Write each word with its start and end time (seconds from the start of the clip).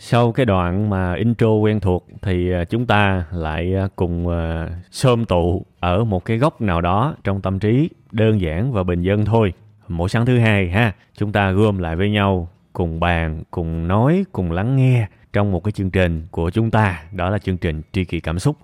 Sau 0.00 0.32
cái 0.32 0.46
đoạn 0.46 0.90
mà 0.90 1.14
intro 1.14 1.48
quen 1.48 1.80
thuộc 1.80 2.06
thì 2.22 2.52
à, 2.52 2.64
chúng 2.64 2.86
ta 2.86 3.24
lại 3.32 3.74
à, 3.74 3.88
cùng 3.96 4.28
à, 4.28 4.68
xôm 4.90 5.24
tụ 5.24 5.66
ở 5.80 6.04
một 6.04 6.24
cái 6.24 6.38
góc 6.38 6.60
nào 6.60 6.80
đó 6.80 7.14
trong 7.24 7.40
tâm 7.40 7.58
trí 7.58 7.90
đơn 8.12 8.40
giản 8.40 8.72
và 8.72 8.82
bình 8.82 9.02
dân 9.02 9.24
thôi. 9.24 9.52
Mỗi 9.88 10.08
sáng 10.08 10.26
thứ 10.26 10.38
hai 10.38 10.68
ha, 10.68 10.94
chúng 11.14 11.32
ta 11.32 11.50
gom 11.50 11.78
lại 11.78 11.96
với 11.96 12.10
nhau, 12.10 12.48
cùng 12.72 13.00
bàn, 13.00 13.42
cùng 13.50 13.88
nói, 13.88 14.24
cùng 14.32 14.52
lắng 14.52 14.76
nghe 14.76 15.08
trong 15.32 15.52
một 15.52 15.64
cái 15.64 15.72
chương 15.72 15.90
trình 15.90 16.26
của 16.30 16.50
chúng 16.50 16.70
ta, 16.70 17.02
đó 17.12 17.30
là 17.30 17.38
chương 17.38 17.58
trình 17.58 17.82
Tri 17.92 18.04
Kỳ 18.04 18.20
Cảm 18.20 18.38
Xúc. 18.38 18.56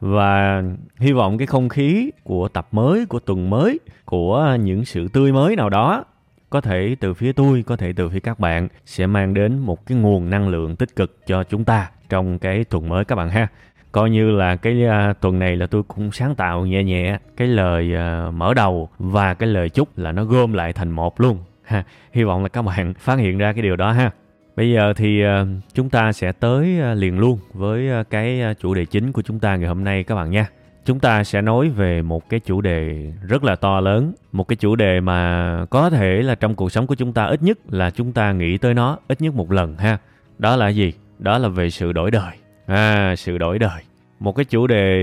Và 0.00 0.62
hy 0.98 1.12
vọng 1.12 1.38
cái 1.38 1.46
không 1.46 1.68
khí 1.68 2.10
của 2.24 2.48
tập 2.48 2.68
mới, 2.72 3.06
của 3.06 3.18
tuần 3.18 3.50
mới, 3.50 3.80
của 4.04 4.56
những 4.60 4.84
sự 4.84 5.08
tươi 5.08 5.32
mới 5.32 5.56
nào 5.56 5.70
đó 5.70 6.04
có 6.50 6.60
thể 6.60 6.96
từ 7.00 7.14
phía 7.14 7.32
tôi 7.32 7.64
có 7.66 7.76
thể 7.76 7.92
từ 7.92 8.08
phía 8.08 8.20
các 8.20 8.40
bạn 8.40 8.68
sẽ 8.86 9.06
mang 9.06 9.34
đến 9.34 9.58
một 9.58 9.86
cái 9.86 9.98
nguồn 9.98 10.30
năng 10.30 10.48
lượng 10.48 10.76
tích 10.76 10.96
cực 10.96 11.26
cho 11.26 11.44
chúng 11.44 11.64
ta 11.64 11.90
trong 12.08 12.38
cái 12.38 12.64
tuần 12.64 12.88
mới 12.88 13.04
các 13.04 13.16
bạn 13.16 13.30
ha. 13.30 13.48
Coi 13.92 14.10
như 14.10 14.30
là 14.30 14.56
cái 14.56 14.84
uh, 14.84 15.20
tuần 15.20 15.38
này 15.38 15.56
là 15.56 15.66
tôi 15.66 15.82
cũng 15.82 16.12
sáng 16.12 16.34
tạo 16.34 16.66
nhẹ 16.66 16.84
nhẹ 16.84 17.18
cái 17.36 17.48
lời 17.48 17.92
uh, 17.94 18.34
mở 18.34 18.54
đầu 18.54 18.88
và 18.98 19.34
cái 19.34 19.48
lời 19.48 19.68
chúc 19.68 19.98
là 19.98 20.12
nó 20.12 20.24
gom 20.24 20.52
lại 20.52 20.72
thành 20.72 20.90
một 20.90 21.20
luôn 21.20 21.38
ha. 21.64 21.84
Hy 22.12 22.24
vọng 22.24 22.42
là 22.42 22.48
các 22.48 22.62
bạn 22.62 22.94
phát 22.98 23.18
hiện 23.18 23.38
ra 23.38 23.52
cái 23.52 23.62
điều 23.62 23.76
đó 23.76 23.92
ha. 23.92 24.10
Bây 24.56 24.72
giờ 24.72 24.92
thì 24.96 25.24
uh, 25.24 25.48
chúng 25.74 25.90
ta 25.90 26.12
sẽ 26.12 26.32
tới 26.32 26.78
uh, 26.92 26.98
liền 26.98 27.18
luôn 27.18 27.38
với 27.52 28.00
uh, 28.00 28.10
cái 28.10 28.42
uh, 28.50 28.58
chủ 28.58 28.74
đề 28.74 28.84
chính 28.84 29.12
của 29.12 29.22
chúng 29.22 29.38
ta 29.38 29.56
ngày 29.56 29.68
hôm 29.68 29.84
nay 29.84 30.04
các 30.04 30.14
bạn 30.14 30.30
nha 30.30 30.46
chúng 30.86 31.00
ta 31.00 31.24
sẽ 31.24 31.42
nói 31.42 31.68
về 31.68 32.02
một 32.02 32.28
cái 32.28 32.40
chủ 32.40 32.60
đề 32.60 33.12
rất 33.28 33.44
là 33.44 33.56
to 33.56 33.80
lớn, 33.80 34.12
một 34.32 34.48
cái 34.48 34.56
chủ 34.56 34.76
đề 34.76 35.00
mà 35.00 35.64
có 35.70 35.90
thể 35.90 36.22
là 36.22 36.34
trong 36.34 36.54
cuộc 36.54 36.72
sống 36.72 36.86
của 36.86 36.94
chúng 36.94 37.12
ta 37.12 37.24
ít 37.24 37.42
nhất 37.42 37.58
là 37.68 37.90
chúng 37.90 38.12
ta 38.12 38.32
nghĩ 38.32 38.58
tới 38.58 38.74
nó 38.74 38.98
ít 39.08 39.20
nhất 39.20 39.34
một 39.34 39.52
lần 39.52 39.76
ha. 39.76 39.98
Đó 40.38 40.56
là 40.56 40.68
gì? 40.68 40.92
Đó 41.18 41.38
là 41.38 41.48
về 41.48 41.70
sự 41.70 41.92
đổi 41.92 42.10
đời. 42.10 42.32
À 42.66 43.14
sự 43.16 43.38
đổi 43.38 43.58
đời. 43.58 43.82
Một 44.20 44.32
cái 44.32 44.44
chủ 44.44 44.66
đề 44.66 44.98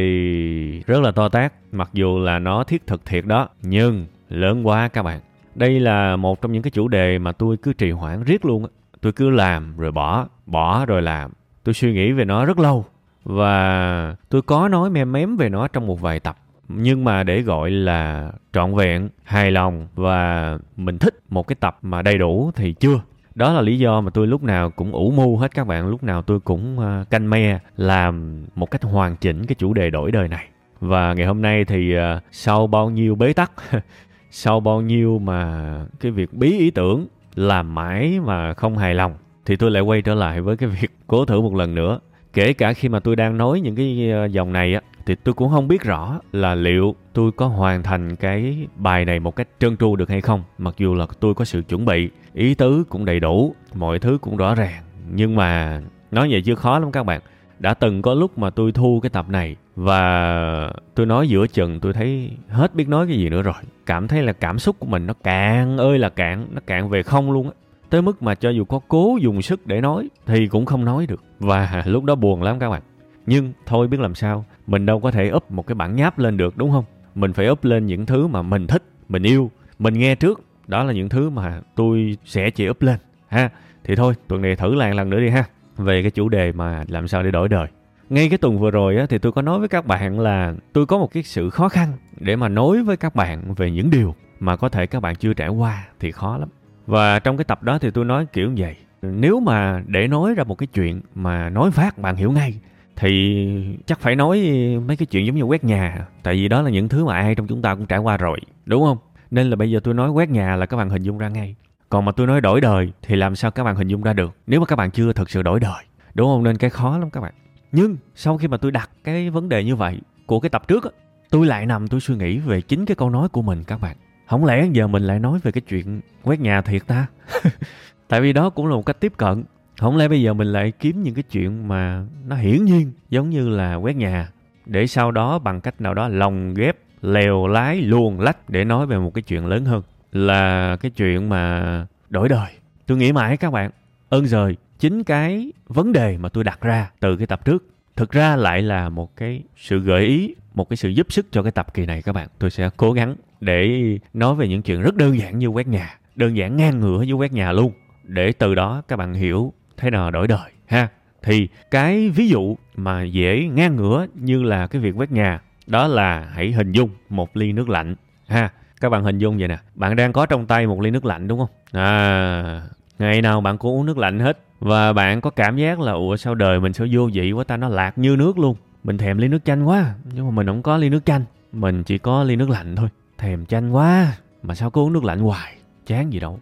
rất 0.88 1.02
là 1.02 1.12
to 1.12 1.30
tát, 1.30 1.54
mặc 1.72 1.90
dù 1.94 2.20
là 2.20 2.40
nó 2.40 2.64
thiết 2.64 2.88
thực 2.88 3.06
thiệt 3.06 3.26
đó, 3.26 3.50
nhưng 3.62 4.06
lớn 4.30 4.68
quá 4.68 4.88
các 4.88 5.04
bạn. 5.04 5.20
Đây 5.56 5.80
là 5.80 6.16
một 6.16 6.42
trong 6.42 6.52
những 6.52 6.64
cái 6.64 6.72
chủ 6.72 6.88
đề 6.88 7.20
mà 7.20 7.32
tôi 7.32 7.58
cứ 7.58 7.74
trì 7.74 7.92
hoãn 7.92 8.24
riết 8.24 8.46
luôn 8.46 8.68
tôi 9.02 9.12
cứ 9.12 9.30
làm 9.30 9.78
rồi 9.78 9.92
bỏ 9.92 10.28
bỏ 10.46 10.86
rồi 10.86 11.02
làm. 11.02 11.32
Tôi 11.64 11.74
suy 11.74 11.94
nghĩ 11.94 12.12
về 12.12 12.26
nó 12.26 12.46
rất 12.46 12.60
lâu 12.60 12.86
và 13.24 14.16
tôi 14.30 14.42
có 14.42 14.68
nói 14.68 14.90
mem 14.90 15.12
mém 15.12 15.38
về 15.38 15.50
nó 15.50 15.68
trong 15.68 15.88
một 15.88 16.02
vài 16.02 16.20
tập. 16.20 16.38
Nhưng 16.68 17.04
mà 17.04 17.24
để 17.24 17.42
gọi 17.42 17.72
là 17.72 18.32
trọn 18.54 18.76
vẹn, 18.76 19.10
hài 19.24 19.52
lòng 19.52 19.88
và 19.96 20.58
mình 20.78 21.00
thích 21.00 21.20
một 21.30 21.48
cái 21.48 21.56
tập 21.60 21.78
mà 21.82 22.02
đầy 22.02 22.18
đủ 22.18 22.52
thì 22.56 22.74
chưa. 22.74 23.00
Đó 23.36 23.54
là 23.54 23.62
lý 23.62 23.80
do 23.80 24.02
mà 24.02 24.10
tôi 24.10 24.28
lúc 24.28 24.44
nào 24.44 24.70
cũng 24.70 24.92
ủ 24.92 25.12
mưu 25.12 25.38
hết 25.38 25.56
các 25.56 25.68
bạn. 25.68 25.88
Lúc 25.88 26.04
nào 26.04 26.22
tôi 26.22 26.40
cũng 26.40 26.80
ờ, 26.80 27.06
canh 27.10 27.30
me 27.30 27.60
làm 27.78 28.46
một 28.56 28.72
cách 28.72 28.84
hoàn 28.84 29.16
chỉnh 29.16 29.46
cái 29.46 29.56
chủ 29.56 29.74
đề 29.74 29.90
đổi 29.90 30.12
đời 30.12 30.28
này. 30.28 30.48
Và 30.80 31.14
ngày 31.14 31.26
hôm 31.26 31.42
nay 31.42 31.66
thì 31.66 31.94
ờ, 31.96 32.20
sau 32.32 32.68
bao 32.68 32.90
nhiêu 32.90 33.16
bế 33.16 33.34
tắc, 33.34 33.52
sau 34.32 34.60
bao 34.60 34.82
nhiêu 34.82 35.20
mà 35.20 35.72
cái 36.00 36.12
việc 36.12 36.34
bí 36.34 36.58
ý 36.60 36.72
tưởng 36.72 37.08
làm 37.36 37.76
mãi 37.76 38.20
mà 38.26 38.54
không 38.54 38.78
hài 38.78 38.96
lòng, 38.96 39.14
thì 39.46 39.56
tôi 39.56 39.72
lại 39.72 39.82
quay 39.82 40.02
trở 40.02 40.14
lại 40.14 40.42
với 40.42 40.58
cái 40.58 40.70
việc 40.70 40.92
cố 41.08 41.26
thử 41.26 41.42
một 41.42 41.56
lần 41.56 41.76
nữa 41.76 42.00
kể 42.34 42.54
cả 42.54 42.74
khi 42.74 42.90
mà 42.90 43.00
tôi 43.00 43.16
đang 43.16 43.38
nói 43.38 43.62
những 43.62 43.76
cái 43.76 44.12
ờ, 44.12 44.26
dòng 44.26 44.54
này 44.54 44.74
á, 44.74 44.82
thì 45.06 45.16
tôi 45.16 45.34
cũng 45.34 45.52
không 45.52 45.68
biết 45.68 45.82
rõ 45.82 46.20
là 46.32 46.56
liệu 46.56 46.96
tôi 47.14 47.32
có 47.32 47.48
hoàn 47.48 47.84
thành 47.84 48.16
cái 48.16 48.68
bài 48.76 49.06
này 49.06 49.20
một 49.20 49.36
cách 49.36 49.48
trơn 49.60 49.78
tru 49.78 49.96
được 49.96 50.10
hay 50.10 50.22
không. 50.22 50.44
Mặc 50.58 50.76
dù 50.78 50.94
là 50.96 51.06
tôi 51.20 51.34
có 51.34 51.46
sự 51.46 51.62
chuẩn 51.62 51.86
bị, 51.86 52.10
ý 52.34 52.56
tứ 52.56 52.84
cũng 52.90 53.06
đầy 53.06 53.20
đủ, 53.20 53.56
mọi 53.74 54.00
thứ 54.00 54.18
cũng 54.22 54.38
rõ 54.38 54.56
ràng. 54.56 54.84
Nhưng 55.12 55.36
mà 55.36 55.82
nói 56.12 56.28
vậy 56.32 56.42
chưa 56.46 56.56
khó 56.56 56.80
lắm 56.80 56.92
các 56.92 57.04
bạn. 57.04 57.22
Đã 57.60 57.74
từng 57.74 58.02
có 58.02 58.14
lúc 58.14 58.38
mà 58.38 58.50
tôi 58.50 58.72
thu 58.72 59.00
cái 59.04 59.10
tập 59.10 59.30
này 59.30 59.56
và 59.76 60.74
tôi 60.96 61.06
nói 61.06 61.28
giữa 61.28 61.48
chừng 61.48 61.80
tôi 61.80 61.94
thấy 61.94 62.32
hết 62.50 62.76
biết 62.76 62.88
nói 62.88 63.08
cái 63.08 63.18
gì 63.18 63.30
nữa 63.30 63.42
rồi. 63.42 63.54
Cảm 63.86 64.08
thấy 64.08 64.24
là 64.24 64.34
cảm 64.34 64.60
xúc 64.60 64.76
của 64.80 64.88
mình 64.88 65.08
nó 65.08 65.14
cạn 65.24 65.78
ơi 65.78 66.00
là 66.00 66.10
cạn 66.10 66.48
nó 66.52 66.62
cạn 66.68 66.90
về 66.90 67.04
không 67.04 67.32
luôn 67.32 67.48
á. 67.48 67.54
Tới 67.90 68.02
mức 68.02 68.24
mà 68.24 68.36
cho 68.36 68.50
dù 68.50 68.66
có 68.66 68.80
cố 68.88 69.18
dùng 69.22 69.42
sức 69.42 69.68
để 69.68 69.82
nói 69.82 70.10
thì 70.26 70.48
cũng 70.48 70.66
không 70.66 70.86
nói 70.86 71.06
được 71.06 71.24
và 71.44 71.84
lúc 71.86 72.04
đó 72.04 72.16
buồn 72.16 72.44
lắm 72.44 72.60
các 72.60 72.70
bạn. 72.70 72.82
Nhưng 73.26 73.54
thôi 73.66 73.88
biết 73.88 74.00
làm 74.00 74.16
sao 74.16 74.46
mình 74.68 74.86
đâu 74.86 75.00
có 75.00 75.12
thể 75.12 75.32
up 75.34 75.52
một 75.52 75.68
cái 75.68 75.76
bản 75.76 75.96
nháp 75.96 76.20
lên 76.20 76.38
được 76.38 76.58
đúng 76.58 76.72
không? 76.72 76.86
Mình 77.16 77.34
phải 77.34 77.50
up 77.50 77.64
lên 77.64 77.86
những 77.86 78.06
thứ 78.06 78.28
mà 78.28 78.42
mình 78.42 78.68
thích 78.68 78.84
mình 79.10 79.24
yêu 79.24 79.52
mình 79.80 79.94
nghe 79.94 80.16
trước. 80.16 80.42
Đó 80.68 80.84
là 80.84 80.94
những 80.94 81.10
thứ 81.10 81.30
mà 81.30 81.62
tôi 81.76 82.18
sẽ 82.26 82.50
chỉ 82.50 82.70
up 82.70 82.82
lên 82.82 83.00
ha. 83.28 83.50
Thì 83.84 83.96
thôi 83.96 84.14
tuần 84.28 84.42
này 84.42 84.56
thử 84.56 84.76
lại 84.76 84.94
lần 84.94 85.10
nữa 85.10 85.20
đi 85.20 85.30
ha. 85.30 85.44
Về 85.78 86.02
cái 86.02 86.12
chủ 86.12 86.30
đề 86.30 86.52
mà 86.52 86.84
làm 86.88 87.08
sao 87.08 87.24
để 87.24 87.32
đổi 87.32 87.50
đời. 87.50 87.68
Ngay 88.10 88.30
cái 88.30 88.38
tuần 88.38 88.60
vừa 88.60 88.72
rồi 88.72 88.98
á, 88.98 89.06
thì 89.10 89.18
tôi 89.18 89.32
có 89.32 89.42
nói 89.42 89.60
với 89.60 89.68
các 89.68 89.86
bạn 89.86 90.20
là 90.20 90.54
tôi 90.74 90.86
có 90.86 90.98
một 90.98 91.12
cái 91.14 91.24
sự 91.24 91.50
khó 91.50 91.70
khăn 91.70 91.92
để 92.20 92.36
mà 92.36 92.50
nói 92.50 92.84
với 92.84 92.98
các 92.98 93.16
bạn 93.16 93.54
về 93.54 93.72
những 93.72 93.90
điều 93.90 94.16
mà 94.40 94.56
có 94.56 94.70
thể 94.70 94.86
các 94.86 95.00
bạn 95.00 95.16
chưa 95.16 95.34
trải 95.34 95.50
qua 95.50 95.88
thì 96.00 96.12
khó 96.12 96.38
lắm. 96.38 96.50
Và 96.88 97.20
trong 97.20 97.38
cái 97.38 97.46
tập 97.46 97.64
đó 97.64 97.80
thì 97.80 97.92
tôi 97.92 98.06
nói 98.06 98.26
kiểu 98.34 98.52
như 98.52 98.64
vậy. 98.64 98.76
Nếu 99.04 99.40
mà 99.40 99.84
để 99.88 100.08
nói 100.08 100.36
ra 100.36 100.44
một 100.44 100.56
cái 100.56 100.68
chuyện 100.68 101.02
mà 101.16 101.50
nói 101.50 101.72
phát 101.72 101.98
bạn 101.98 102.16
hiểu 102.16 102.32
ngay, 102.32 102.60
thì 102.96 103.46
chắc 103.86 104.00
phải 104.00 104.16
nói 104.16 104.40
mấy 104.88 104.98
cái 104.98 105.06
chuyện 105.06 105.26
giống 105.26 105.36
như 105.36 105.44
quét 105.44 105.64
nhà. 105.64 106.08
Tại 106.24 106.34
vì 106.34 106.48
đó 106.48 106.62
là 106.62 106.70
những 106.70 106.90
thứ 106.90 107.06
mà 107.06 107.16
ai 107.16 107.36
trong 107.36 107.48
chúng 107.48 107.62
ta 107.62 107.76
cũng 107.76 107.86
trải 107.86 108.00
qua 108.00 108.18
rồi. 108.18 108.40
Đúng 108.66 108.84
không? 108.84 108.98
Nên 109.32 109.50
là 109.50 109.56
bây 109.56 109.72
giờ 109.72 109.80
tôi 109.84 109.94
nói 109.94 110.10
quét 110.10 110.30
nhà 110.30 110.56
là 110.56 110.66
các 110.66 110.78
bạn 110.78 110.90
hình 110.90 111.04
dung 111.04 111.18
ra 111.18 111.30
ngay. 111.30 111.56
Còn 111.90 112.06
mà 112.06 112.12
tôi 112.12 112.28
nói 112.28 112.42
đổi 112.42 112.62
đời 112.62 112.92
thì 113.02 113.16
làm 113.16 113.36
sao 113.36 113.52
các 113.52 113.64
bạn 113.64 113.76
hình 113.76 113.88
dung 113.88 114.04
ra 114.04 114.14
được, 114.14 114.36
nếu 114.48 114.60
mà 114.60 114.66
các 114.66 114.76
bạn 114.76 114.92
chưa 114.92 115.14
thực 115.14 115.30
sự 115.30 115.42
đổi 115.44 115.60
đời. 115.60 115.84
Đúng 116.14 116.28
không? 116.28 116.44
Nên 116.44 116.58
cái 116.58 116.70
khó 116.70 116.98
lắm 116.98 117.10
các 117.10 117.22
bạn. 117.22 117.34
Nhưng 117.72 117.98
sau 118.16 118.38
khi 118.38 118.48
mà 118.48 118.58
tôi 118.58 118.72
đặt 118.72 118.90
cái 119.04 119.30
vấn 119.30 119.50
đề 119.50 119.64
như 119.64 119.76
vậy 119.76 120.00
của 120.26 120.40
cái 120.40 120.50
tập 120.50 120.68
trước 120.68 120.94
tôi 121.30 121.46
lại 121.46 121.66
nằm 121.66 121.88
tôi 121.88 122.00
suy 122.00 122.16
nghĩ 122.16 122.38
về 122.38 122.62
chính 122.62 122.86
cái 122.86 122.96
câu 122.96 123.10
nói 123.10 123.30
của 123.30 123.42
mình 123.42 123.64
các 123.64 123.82
bạn 123.82 123.98
không 124.28 124.46
lẽ 124.46 124.68
giờ 124.72 124.88
mình 124.88 125.04
lại 125.04 125.20
nói 125.20 125.40
về 125.44 125.52
cái 125.52 125.62
chuyện 125.62 126.02
quét 126.24 126.40
nhà 126.40 126.62
thiệt 126.62 126.88
ta 126.88 127.08
tại 128.08 128.22
vì 128.22 128.34
đó 128.34 128.50
cũng 128.50 128.68
là 128.68 128.76
một 128.76 128.86
cách 128.86 129.00
tiếp 129.00 129.14
cận. 129.18 129.44
Không 129.80 129.98
lẽ 129.98 130.08
bây 130.08 130.22
giờ 130.22 130.34
mình 130.34 130.48
lại 130.48 130.72
kiếm 130.72 131.04
những 131.04 131.14
cái 131.14 131.24
chuyện 131.24 131.68
mà 131.68 132.06
nó 132.28 132.36
hiển 132.36 132.66
nhiên, 132.66 132.92
giống 133.10 133.30
như 133.30 133.50
là 133.50 133.76
quét 133.76 133.96
nhà, 133.96 134.30
để 134.66 134.88
sau 134.88 135.12
đó 135.12 135.40
bằng 135.40 135.62
cách 135.62 135.82
nào 135.82 135.94
đó 135.94 136.08
lồng 136.08 136.54
ghép, 136.54 136.78
lèo 137.02 137.48
lái, 137.48 137.82
luồn 137.82 138.18
lách 138.18 138.50
để 138.50 138.66
nói 138.66 138.86
về 138.86 138.98
một 138.98 139.14
cái 139.14 139.22
chuyện 139.22 139.46
lớn 139.46 139.66
hơn 139.66 139.82
là 140.12 140.76
cái 140.76 140.92
chuyện 140.92 141.30
mà 141.30 141.86
đổi 142.10 142.30
đời. 142.30 142.52
Tôi 142.88 142.98
nghĩ 142.98 143.12
mãi 143.12 143.38
các 143.38 143.52
bạn, 143.52 143.72
ơn 144.10 144.26
rời 144.26 144.56
chính 144.80 145.04
cái 145.04 145.52
vấn 145.68 145.92
đề 145.94 146.18
mà 146.18 146.30
tôi 146.30 146.44
đặt 146.44 146.62
ra 146.62 146.90
từ 147.00 147.18
cái 147.18 147.28
tập 147.28 147.46
trước, 147.46 147.66
thực 147.96 148.12
ra 148.12 148.36
lại 148.36 148.62
là 148.62 148.90
một 148.90 149.16
cái 149.16 149.44
sự 149.58 149.80
gợi 149.80 150.06
ý, 150.06 150.36
một 150.54 150.70
cái 150.70 150.78
sự 150.78 150.90
giúp 150.90 151.08
sức 151.10 151.26
cho 151.32 151.44
cái 151.44 151.52
tập 151.52 151.74
kỳ 151.74 151.86
này 151.86 152.02
các 152.02 152.14
bạn. 152.14 152.28
Tôi 152.40 152.50
sẽ 152.50 152.70
cố 152.78 152.92
gắng 152.92 153.16
để 153.42 153.82
nói 154.14 154.36
về 154.36 154.48
những 154.48 154.62
chuyện 154.62 154.82
rất 154.82 154.96
đơn 154.96 155.20
giản 155.20 155.40
như 155.40 155.48
quét 155.48 155.68
nhà, 155.68 155.98
đơn 156.16 156.38
giản 156.38 156.58
ngang 156.58 156.80
ngửa 156.80 156.98
với 156.98 157.12
quét 157.12 157.32
nhà 157.32 157.52
luôn 157.52 157.72
để 158.04 158.32
từ 158.32 158.56
đó 158.56 158.82
các 158.88 158.96
bạn 158.96 159.14
hiểu 159.14 159.54
thế 159.78 159.90
nào 159.90 160.12
đổi 160.12 160.28
đời, 160.28 160.52
ha? 160.66 160.88
Thì 161.24 161.48
cái 161.72 162.10
ví 162.10 162.28
dụ 162.30 162.56
mà 162.76 163.04
dễ 163.04 163.50
ngang 163.54 163.76
ngửa 163.76 164.06
như 164.14 164.44
là 164.44 164.68
cái 164.68 164.82
việc 164.82 164.92
quét 164.98 165.12
nhà, 165.12 165.42
đó 165.68 165.88
là 165.88 166.30
hãy 166.34 166.52
hình 166.52 166.72
dung 166.72 166.90
một 167.10 167.38
ly 167.38 167.54
nước 167.54 167.70
lạnh, 167.70 167.96
ha? 168.28 168.50
Các 168.82 168.90
bạn 168.90 169.04
hình 169.04 169.18
dung 169.18 169.38
vậy 169.38 169.48
nè, 169.48 169.58
bạn 169.76 169.96
đang 169.96 170.14
có 170.14 170.26
trong 170.26 170.46
tay 170.46 170.68
một 170.68 170.82
ly 170.82 170.92
nước 170.92 171.06
lạnh 171.06 171.28
đúng 171.28 171.40
không? 171.40 171.50
À 171.72 172.62
ngày 173.00 173.22
nào 173.22 173.42
bạn 173.42 173.58
cũng 173.58 173.78
uống 173.78 173.86
nước 173.86 173.98
lạnh 173.98 174.20
hết 174.20 174.40
và 174.60 174.94
bạn 174.94 175.22
có 175.22 175.30
cảm 175.30 175.58
giác 175.58 175.80
là, 175.80 175.92
ủa, 175.92 176.16
sao 176.16 176.36
đời 176.36 176.60
mình 176.60 176.74
sao 176.74 176.88
vô 176.92 177.10
vị 177.14 177.32
quá 177.32 177.44
ta? 177.44 177.58
Nó 177.58 177.70
lạc 177.70 177.98
như 177.98 178.16
nước 178.16 178.40
luôn. 178.40 178.56
Mình 178.84 178.98
thèm 178.98 179.18
ly 179.18 179.28
nước 179.28 179.46
chanh 179.46 179.68
quá, 179.68 179.94
nhưng 180.14 180.26
mà 180.26 180.32
mình 180.32 180.48
không 180.48 180.64
có 180.64 180.78
ly 180.78 180.90
nước 180.90 181.06
chanh, 181.06 181.24
mình 181.52 181.84
chỉ 181.84 181.98
có 181.98 182.24
ly 182.24 182.36
nước 182.36 182.50
lạnh 182.50 182.76
thôi. 182.76 182.90
Thèm 183.18 183.46
chanh 183.46 183.76
quá, 183.76 184.14
mà 184.44 184.56
sao 184.56 184.70
cứ 184.70 184.82
uống 184.82 184.94
nước 184.94 185.04
lạnh 185.04 185.20
hoài? 185.20 185.56
Chán 185.86 186.14
gì 186.14 186.20
đâu 186.20 186.40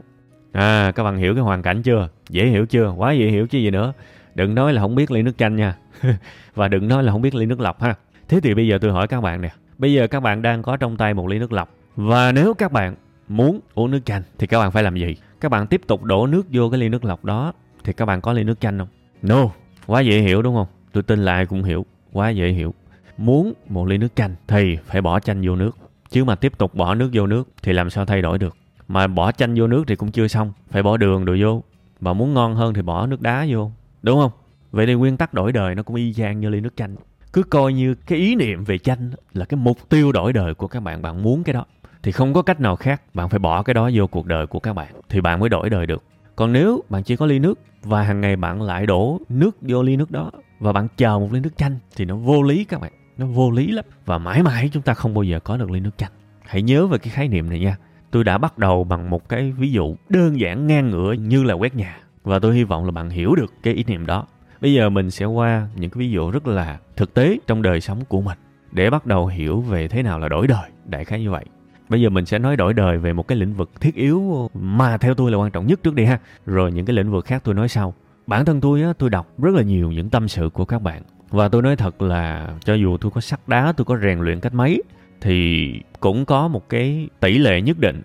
à 0.52 0.92
các 0.96 1.04
bạn 1.04 1.18
hiểu 1.18 1.34
cái 1.34 1.44
hoàn 1.44 1.62
cảnh 1.62 1.82
chưa? 1.82 2.10
Dễ 2.30 2.46
hiểu 2.46 2.66
chưa? 2.66 2.94
Quá 2.98 3.12
dễ 3.12 3.28
hiểu 3.28 3.48
chứ 3.48 3.58
gì 3.58 3.72
nữa. 3.72 3.94
Đừng 4.36 4.56
nói 4.56 4.74
là 4.74 4.82
không 4.82 4.96
biết 4.96 5.12
ly 5.12 5.22
nước 5.22 5.38
chanh 5.38 5.56
nha. 5.56 5.76
Và 6.56 6.68
đừng 6.68 6.88
nói 6.88 7.04
là 7.04 7.12
không 7.12 7.22
biết 7.22 7.36
ly 7.36 7.46
nước 7.46 7.60
lọc 7.60 7.82
ha. 7.82 7.96
Thế 8.28 8.40
thì 8.40 8.54
bây 8.54 8.68
giờ 8.68 8.78
tôi 8.82 8.92
hỏi 8.92 9.08
các 9.08 9.22
bạn 9.22 9.42
nè. 9.42 9.50
Bây 9.78 9.94
giờ 9.94 10.08
các 10.08 10.20
bạn 10.20 10.42
đang 10.42 10.64
có 10.64 10.78
trong 10.78 10.98
tay 10.98 11.14
một 11.14 11.28
ly 11.28 11.40
nước 11.40 11.52
lọc. 11.52 11.70
Và 11.96 12.32
nếu 12.32 12.54
các 12.54 12.72
bạn 12.72 12.96
muốn 13.28 13.60
uống 13.74 13.92
nước 13.92 14.00
chanh 14.06 14.22
thì 14.40 14.48
các 14.48 14.60
bạn 14.60 14.72
phải 14.72 14.84
làm 14.84 14.96
gì? 14.96 15.16
Các 15.42 15.50
bạn 15.50 15.68
tiếp 15.68 15.82
tục 15.88 16.04
đổ 16.04 16.28
nước 16.28 16.48
vô 16.52 16.70
cái 16.70 16.80
ly 16.80 16.90
nước 16.90 17.06
lọc 17.06 17.26
đó. 17.26 17.54
Thì 17.84 17.94
các 17.94 18.06
bạn 18.06 18.22
có 18.22 18.34
ly 18.34 18.44
nước 18.44 18.60
chanh 18.60 18.78
không? 18.80 18.88
No. 19.22 19.50
Quá 19.86 20.02
dễ 20.02 20.20
hiểu 20.20 20.42
đúng 20.42 20.56
không? 20.56 20.68
Tôi 20.92 21.04
tin 21.04 21.26
là 21.26 21.34
ai 21.34 21.46
cũng 21.46 21.64
hiểu. 21.64 21.86
Quá 22.14 22.30
dễ 22.30 22.50
hiểu. 22.50 22.74
Muốn 23.18 23.54
một 23.70 23.88
ly 23.88 23.98
nước 23.98 24.16
chanh 24.16 24.36
thì 24.48 24.78
phải 24.86 25.02
bỏ 25.02 25.20
chanh 25.20 25.42
vô 25.46 25.56
nước. 25.56 25.78
Chứ 26.10 26.24
mà 26.24 26.36
tiếp 26.36 26.58
tục 26.58 26.76
bỏ 26.76 26.96
nước 26.96 27.10
vô 27.14 27.28
nước 27.28 27.50
thì 27.64 27.74
làm 27.74 27.90
sao 27.90 28.06
thay 28.06 28.22
đổi 28.22 28.38
được? 28.38 28.58
Mà 28.94 29.08
bỏ 29.08 29.32
chanh 29.32 29.56
vô 29.58 29.68
nước 29.68 29.84
thì 29.88 29.96
cũng 29.96 30.12
chưa 30.12 30.28
xong, 30.28 30.54
phải 30.70 30.84
bỏ 30.84 30.98
đường 30.98 31.26
đồ 31.26 31.36
vô. 31.40 31.64
Và 32.00 32.14
muốn 32.14 32.34
ngon 32.34 32.56
hơn 32.56 32.74
thì 32.74 32.82
bỏ 32.82 33.08
nước 33.08 33.22
đá 33.22 33.46
vô, 33.50 33.72
đúng 34.02 34.20
không? 34.20 34.32
Vậy 34.72 34.86
thì 34.86 34.94
nguyên 34.94 35.18
tắc 35.18 35.34
đổi 35.34 35.52
đời 35.52 35.76
nó 35.76 35.84
cũng 35.84 35.96
y 35.96 36.14
chang 36.14 36.40
như 36.40 36.50
ly 36.50 36.62
nước 36.62 36.76
chanh. 36.76 36.96
Cứ 37.34 37.44
coi 37.44 37.74
như 37.74 37.96
cái 37.96 38.20
ý 38.20 38.36
niệm 38.36 38.64
về 38.64 38.78
chanh 38.78 39.12
là 39.34 39.46
cái 39.46 39.58
mục 39.58 39.78
tiêu 39.90 40.12
đổi 40.12 40.34
đời 40.34 40.54
của 40.54 40.68
các 40.68 40.80
bạn. 40.80 41.02
Bạn 41.02 41.24
muốn 41.24 41.44
cái 41.44 41.54
đó 41.54 41.66
thì 42.04 42.12
không 42.12 42.34
có 42.34 42.42
cách 42.42 42.60
nào 42.60 42.76
khác. 42.76 43.02
Bạn 43.14 43.30
phải 43.30 43.40
bỏ 43.40 43.64
cái 43.64 43.74
đó 43.74 43.90
vô 43.94 44.08
cuộc 44.08 44.26
đời 44.26 44.48
của 44.48 44.60
các 44.60 44.74
bạn 44.74 44.94
thì 45.10 45.22
bạn 45.22 45.40
mới 45.40 45.50
đổi 45.50 45.70
đời 45.70 45.86
được. 45.86 46.04
Còn 46.36 46.54
nếu 46.54 46.84
bạn 46.90 47.04
chỉ 47.04 47.16
có 47.16 47.26
ly 47.26 47.40
nước 47.40 47.60
và 47.84 48.04
hàng 48.04 48.22
ngày 48.22 48.36
bạn 48.36 48.62
lại 48.62 48.86
đổ 48.86 49.20
nước 49.30 49.58
vô 49.62 49.84
ly 49.84 49.96
nước 49.96 50.12
đó 50.12 50.32
và 50.60 50.72
bạn 50.72 50.88
chờ 50.98 51.20
một 51.20 51.30
ly 51.32 51.40
nước 51.40 51.58
chanh 51.58 51.80
thì 51.96 52.06
nó 52.06 52.16
vô 52.16 52.42
lý 52.42 52.64
các 52.64 52.82
bạn, 52.82 52.92
nó 53.18 53.26
vô 53.26 53.52
lý 53.52 53.72
lắm. 53.72 53.86
Và 54.06 54.18
mãi 54.18 54.44
mãi 54.44 54.70
chúng 54.74 54.84
ta 54.84 54.94
không 54.94 55.14
bao 55.14 55.24
giờ 55.24 55.40
có 55.40 55.58
được 55.58 55.72
ly 55.72 55.80
nước 55.80 55.98
chanh. 55.98 56.12
Hãy 56.42 56.62
nhớ 56.62 56.88
về 56.88 56.98
cái 56.98 57.10
khái 57.10 57.28
niệm 57.28 57.50
này 57.50 57.60
nha 57.60 57.78
tôi 58.12 58.24
đã 58.24 58.38
bắt 58.38 58.58
đầu 58.58 58.84
bằng 58.84 59.10
một 59.10 59.30
cái 59.30 59.52
ví 59.52 59.72
dụ 59.72 59.96
đơn 60.10 60.40
giản 60.40 60.68
ngang 60.68 60.90
ngửa 60.90 61.14
như 61.14 61.44
là 61.44 61.54
quét 61.54 61.76
nhà. 61.76 61.98
Và 62.24 62.40
tôi 62.40 62.56
hy 62.56 62.64
vọng 62.64 62.86
là 62.86 62.92
bạn 62.92 63.10
hiểu 63.10 63.36
được 63.36 63.54
cái 63.64 63.74
ý 63.74 63.84
niệm 63.88 64.06
đó. 64.06 64.28
Bây 64.62 64.74
giờ 64.74 64.90
mình 64.90 65.12
sẽ 65.12 65.26
qua 65.26 65.68
những 65.76 65.90
cái 65.90 66.00
ví 66.00 66.12
dụ 66.12 66.32
rất 66.32 66.48
là 66.48 66.78
thực 66.96 67.14
tế 67.14 67.38
trong 67.48 67.62
đời 67.62 67.82
sống 67.82 68.06
của 68.08 68.22
mình 68.22 68.38
để 68.72 68.90
bắt 68.90 69.06
đầu 69.06 69.28
hiểu 69.28 69.62
về 69.62 69.88
thế 69.88 70.04
nào 70.04 70.20
là 70.20 70.30
đổi 70.30 70.48
đời, 70.48 70.70
đại 70.86 71.06
khái 71.06 71.22
như 71.22 71.32
vậy. 71.32 71.46
Bây 71.90 72.02
giờ 72.02 72.10
mình 72.10 72.26
sẽ 72.26 72.40
nói 72.40 72.56
đổi 72.56 72.74
đời 72.74 72.98
về 72.98 73.14
một 73.14 73.28
cái 73.28 73.38
lĩnh 73.38 73.54
vực 73.54 73.72
thiết 73.82 73.96
yếu 73.96 74.50
mà 74.54 74.98
theo 74.98 75.14
tôi 75.14 75.32
là 75.32 75.38
quan 75.38 75.52
trọng 75.52 75.68
nhất 75.68 75.84
trước 75.84 75.96
đi 75.96 76.06
ha. 76.06 76.20
Rồi 76.46 76.72
những 76.72 76.86
cái 76.86 76.96
lĩnh 76.96 77.12
vực 77.12 77.26
khác 77.26 77.42
tôi 77.44 77.56
nói 77.56 77.68
sau. 77.70 77.94
Bản 78.28 78.46
thân 78.46 78.62
tôi 78.62 78.82
á, 78.82 78.94
tôi 78.98 79.10
đọc 79.10 79.28
rất 79.40 79.56
là 79.56 79.62
nhiều 79.62 79.92
những 79.92 80.10
tâm 80.10 80.28
sự 80.28 80.50
của 80.54 80.66
các 80.66 80.82
bạn. 80.82 81.02
Và 81.30 81.50
tôi 81.50 81.62
nói 81.62 81.76
thật 81.76 82.02
là 82.02 82.54
cho 82.64 82.74
dù 82.74 82.98
tôi 82.98 83.12
có 83.12 83.22
sắt 83.22 83.40
đá, 83.48 83.74
tôi 83.78 83.86
có 83.86 83.98
rèn 83.98 84.20
luyện 84.20 84.40
cách 84.40 84.54
mấy 84.54 84.84
thì 85.22 85.72
cũng 86.00 86.26
có 86.26 86.48
một 86.48 86.70
cái 86.70 87.08
tỷ 87.20 87.38
lệ 87.38 87.62
nhất 87.62 87.80
định. 87.80 88.02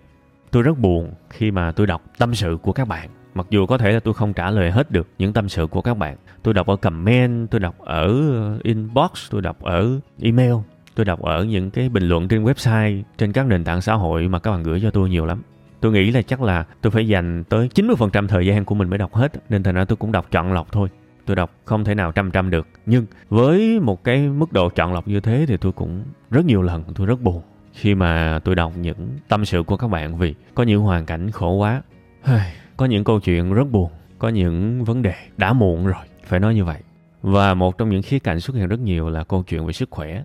Tôi 0.51 0.63
rất 0.63 0.79
buồn 0.79 1.13
khi 1.29 1.51
mà 1.51 1.71
tôi 1.71 1.87
đọc 1.87 2.03
tâm 2.17 2.35
sự 2.35 2.57
của 2.61 2.71
các 2.71 2.87
bạn. 2.87 3.09
Mặc 3.33 3.47
dù 3.49 3.65
có 3.65 3.77
thể 3.77 3.91
là 3.91 3.99
tôi 3.99 4.13
không 4.13 4.33
trả 4.33 4.51
lời 4.51 4.71
hết 4.71 4.91
được 4.91 5.07
những 5.17 5.33
tâm 5.33 5.49
sự 5.49 5.67
của 5.67 5.81
các 5.81 5.97
bạn. 5.97 6.17
Tôi 6.43 6.53
đọc 6.53 6.67
ở 6.67 6.75
comment, 6.75 7.51
tôi 7.51 7.59
đọc 7.59 7.75
ở 7.79 8.07
inbox, 8.63 9.11
tôi 9.29 9.41
đọc 9.41 9.61
ở 9.61 9.99
email, 10.21 10.53
tôi 10.95 11.05
đọc 11.05 11.21
ở 11.21 11.43
những 11.43 11.71
cái 11.71 11.89
bình 11.89 12.03
luận 12.03 12.27
trên 12.27 12.43
website, 12.43 13.01
trên 13.17 13.31
các 13.31 13.45
nền 13.45 13.63
tảng 13.63 13.81
xã 13.81 13.93
hội 13.93 14.27
mà 14.27 14.39
các 14.39 14.51
bạn 14.51 14.63
gửi 14.63 14.79
cho 14.83 14.91
tôi 14.91 15.09
nhiều 15.09 15.25
lắm. 15.25 15.41
Tôi 15.81 15.91
nghĩ 15.91 16.11
là 16.11 16.21
chắc 16.21 16.41
là 16.41 16.65
tôi 16.81 16.91
phải 16.91 17.07
dành 17.07 17.43
tới 17.49 17.69
90% 17.75 18.27
thời 18.27 18.45
gian 18.45 18.65
của 18.65 18.75
mình 18.75 18.89
mới 18.89 18.97
đọc 18.97 19.13
hết. 19.13 19.31
Nên 19.49 19.63
thành 19.63 19.75
ra 19.75 19.85
tôi 19.85 19.95
cũng 19.95 20.11
đọc 20.11 20.31
chọn 20.31 20.53
lọc 20.53 20.71
thôi 20.71 20.89
tôi 21.27 21.35
đọc 21.35 21.51
không 21.65 21.83
thể 21.83 21.95
nào 21.95 22.11
trăm 22.11 22.31
trăm 22.31 22.49
được. 22.49 22.67
Nhưng 22.85 23.05
với 23.29 23.79
một 23.79 24.03
cái 24.03 24.27
mức 24.27 24.53
độ 24.53 24.69
chọn 24.69 24.93
lọc 24.93 25.07
như 25.07 25.19
thế 25.19 25.45
thì 25.47 25.57
tôi 25.57 25.71
cũng 25.71 26.03
rất 26.31 26.45
nhiều 26.45 26.61
lần 26.61 26.83
tôi 26.95 27.07
rất 27.07 27.21
buồn 27.21 27.41
khi 27.73 27.95
mà 27.95 28.39
tôi 28.43 28.55
đọc 28.55 28.73
những 28.77 29.09
tâm 29.27 29.45
sự 29.45 29.63
của 29.63 29.77
các 29.77 29.87
bạn 29.87 30.17
vì 30.17 30.35
có 30.55 30.63
những 30.63 30.81
hoàn 30.81 31.05
cảnh 31.05 31.31
khổ 31.31 31.51
quá. 31.51 31.81
Có 32.77 32.85
những 32.85 33.03
câu 33.03 33.19
chuyện 33.19 33.53
rất 33.53 33.71
buồn, 33.71 33.91
có 34.19 34.29
những 34.29 34.83
vấn 34.83 35.01
đề 35.01 35.13
đã 35.37 35.53
muộn 35.53 35.87
rồi, 35.87 36.03
phải 36.25 36.39
nói 36.39 36.55
như 36.55 36.65
vậy. 36.65 36.81
Và 37.21 37.53
một 37.53 37.77
trong 37.77 37.89
những 37.89 38.01
khía 38.01 38.19
cạnh 38.19 38.39
xuất 38.39 38.55
hiện 38.55 38.67
rất 38.67 38.79
nhiều 38.79 39.09
là 39.09 39.23
câu 39.23 39.43
chuyện 39.43 39.65
về 39.65 39.73
sức 39.73 39.89
khỏe. 39.91 40.23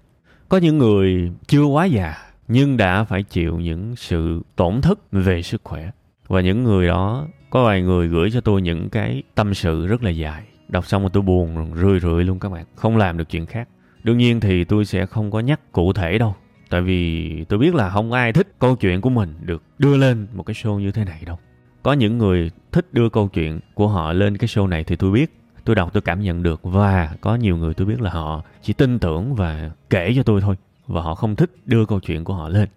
Có 0.48 0.58
những 0.58 0.78
người 0.78 1.32
chưa 1.46 1.64
quá 1.64 1.84
già 1.84 2.14
nhưng 2.48 2.76
đã 2.76 3.04
phải 3.04 3.22
chịu 3.22 3.58
những 3.58 3.96
sự 3.96 4.42
tổn 4.56 4.80
thất 4.80 5.12
về 5.12 5.42
sức 5.42 5.60
khỏe. 5.64 5.90
Và 6.28 6.40
những 6.40 6.64
người 6.64 6.86
đó, 6.86 7.26
có 7.50 7.64
vài 7.64 7.82
người 7.82 8.08
gửi 8.08 8.30
cho 8.30 8.40
tôi 8.40 8.62
những 8.62 8.88
cái 8.88 9.22
tâm 9.34 9.54
sự 9.54 9.86
rất 9.86 10.02
là 10.02 10.10
dài 10.10 10.42
đọc 10.68 10.86
xong 10.86 11.02
rồi 11.02 11.10
tôi 11.12 11.22
buồn 11.22 11.74
rười 11.76 12.00
rượi 12.00 12.24
luôn 12.24 12.38
các 12.38 12.48
bạn. 12.48 12.64
Không 12.74 12.96
làm 12.96 13.18
được 13.18 13.28
chuyện 13.28 13.46
khác. 13.46 13.68
Đương 14.02 14.18
nhiên 14.18 14.40
thì 14.40 14.64
tôi 14.64 14.84
sẽ 14.84 15.06
không 15.06 15.30
có 15.30 15.40
nhắc 15.40 15.72
cụ 15.72 15.92
thể 15.92 16.18
đâu. 16.18 16.34
Tại 16.70 16.82
vì 16.82 17.44
tôi 17.44 17.58
biết 17.58 17.74
là 17.74 17.90
không 17.90 18.12
ai 18.12 18.32
thích 18.32 18.54
câu 18.58 18.76
chuyện 18.76 19.00
của 19.00 19.10
mình 19.10 19.34
được 19.40 19.62
đưa 19.78 19.96
lên 19.96 20.26
một 20.34 20.42
cái 20.42 20.54
show 20.54 20.78
như 20.78 20.90
thế 20.90 21.04
này 21.04 21.22
đâu. 21.26 21.38
Có 21.82 21.92
những 21.92 22.18
người 22.18 22.50
thích 22.72 22.94
đưa 22.94 23.08
câu 23.08 23.28
chuyện 23.28 23.60
của 23.74 23.88
họ 23.88 24.12
lên 24.12 24.36
cái 24.36 24.48
show 24.48 24.66
này 24.66 24.84
thì 24.84 24.96
tôi 24.96 25.10
biết, 25.10 25.40
tôi 25.64 25.76
đọc, 25.76 25.92
tôi 25.92 26.00
cảm 26.00 26.20
nhận 26.20 26.42
được. 26.42 26.60
Và 26.62 27.16
có 27.20 27.34
nhiều 27.34 27.56
người 27.56 27.74
tôi 27.74 27.86
biết 27.86 28.00
là 28.00 28.10
họ 28.10 28.42
chỉ 28.62 28.72
tin 28.72 28.98
tưởng 28.98 29.34
và 29.34 29.70
kể 29.90 30.12
cho 30.16 30.22
tôi 30.22 30.40
thôi. 30.40 30.56
Và 30.86 31.02
họ 31.02 31.14
không 31.14 31.36
thích 31.36 31.50
đưa 31.64 31.86
câu 31.86 32.00
chuyện 32.00 32.24
của 32.24 32.34
họ 32.34 32.48
lên. 32.48 32.68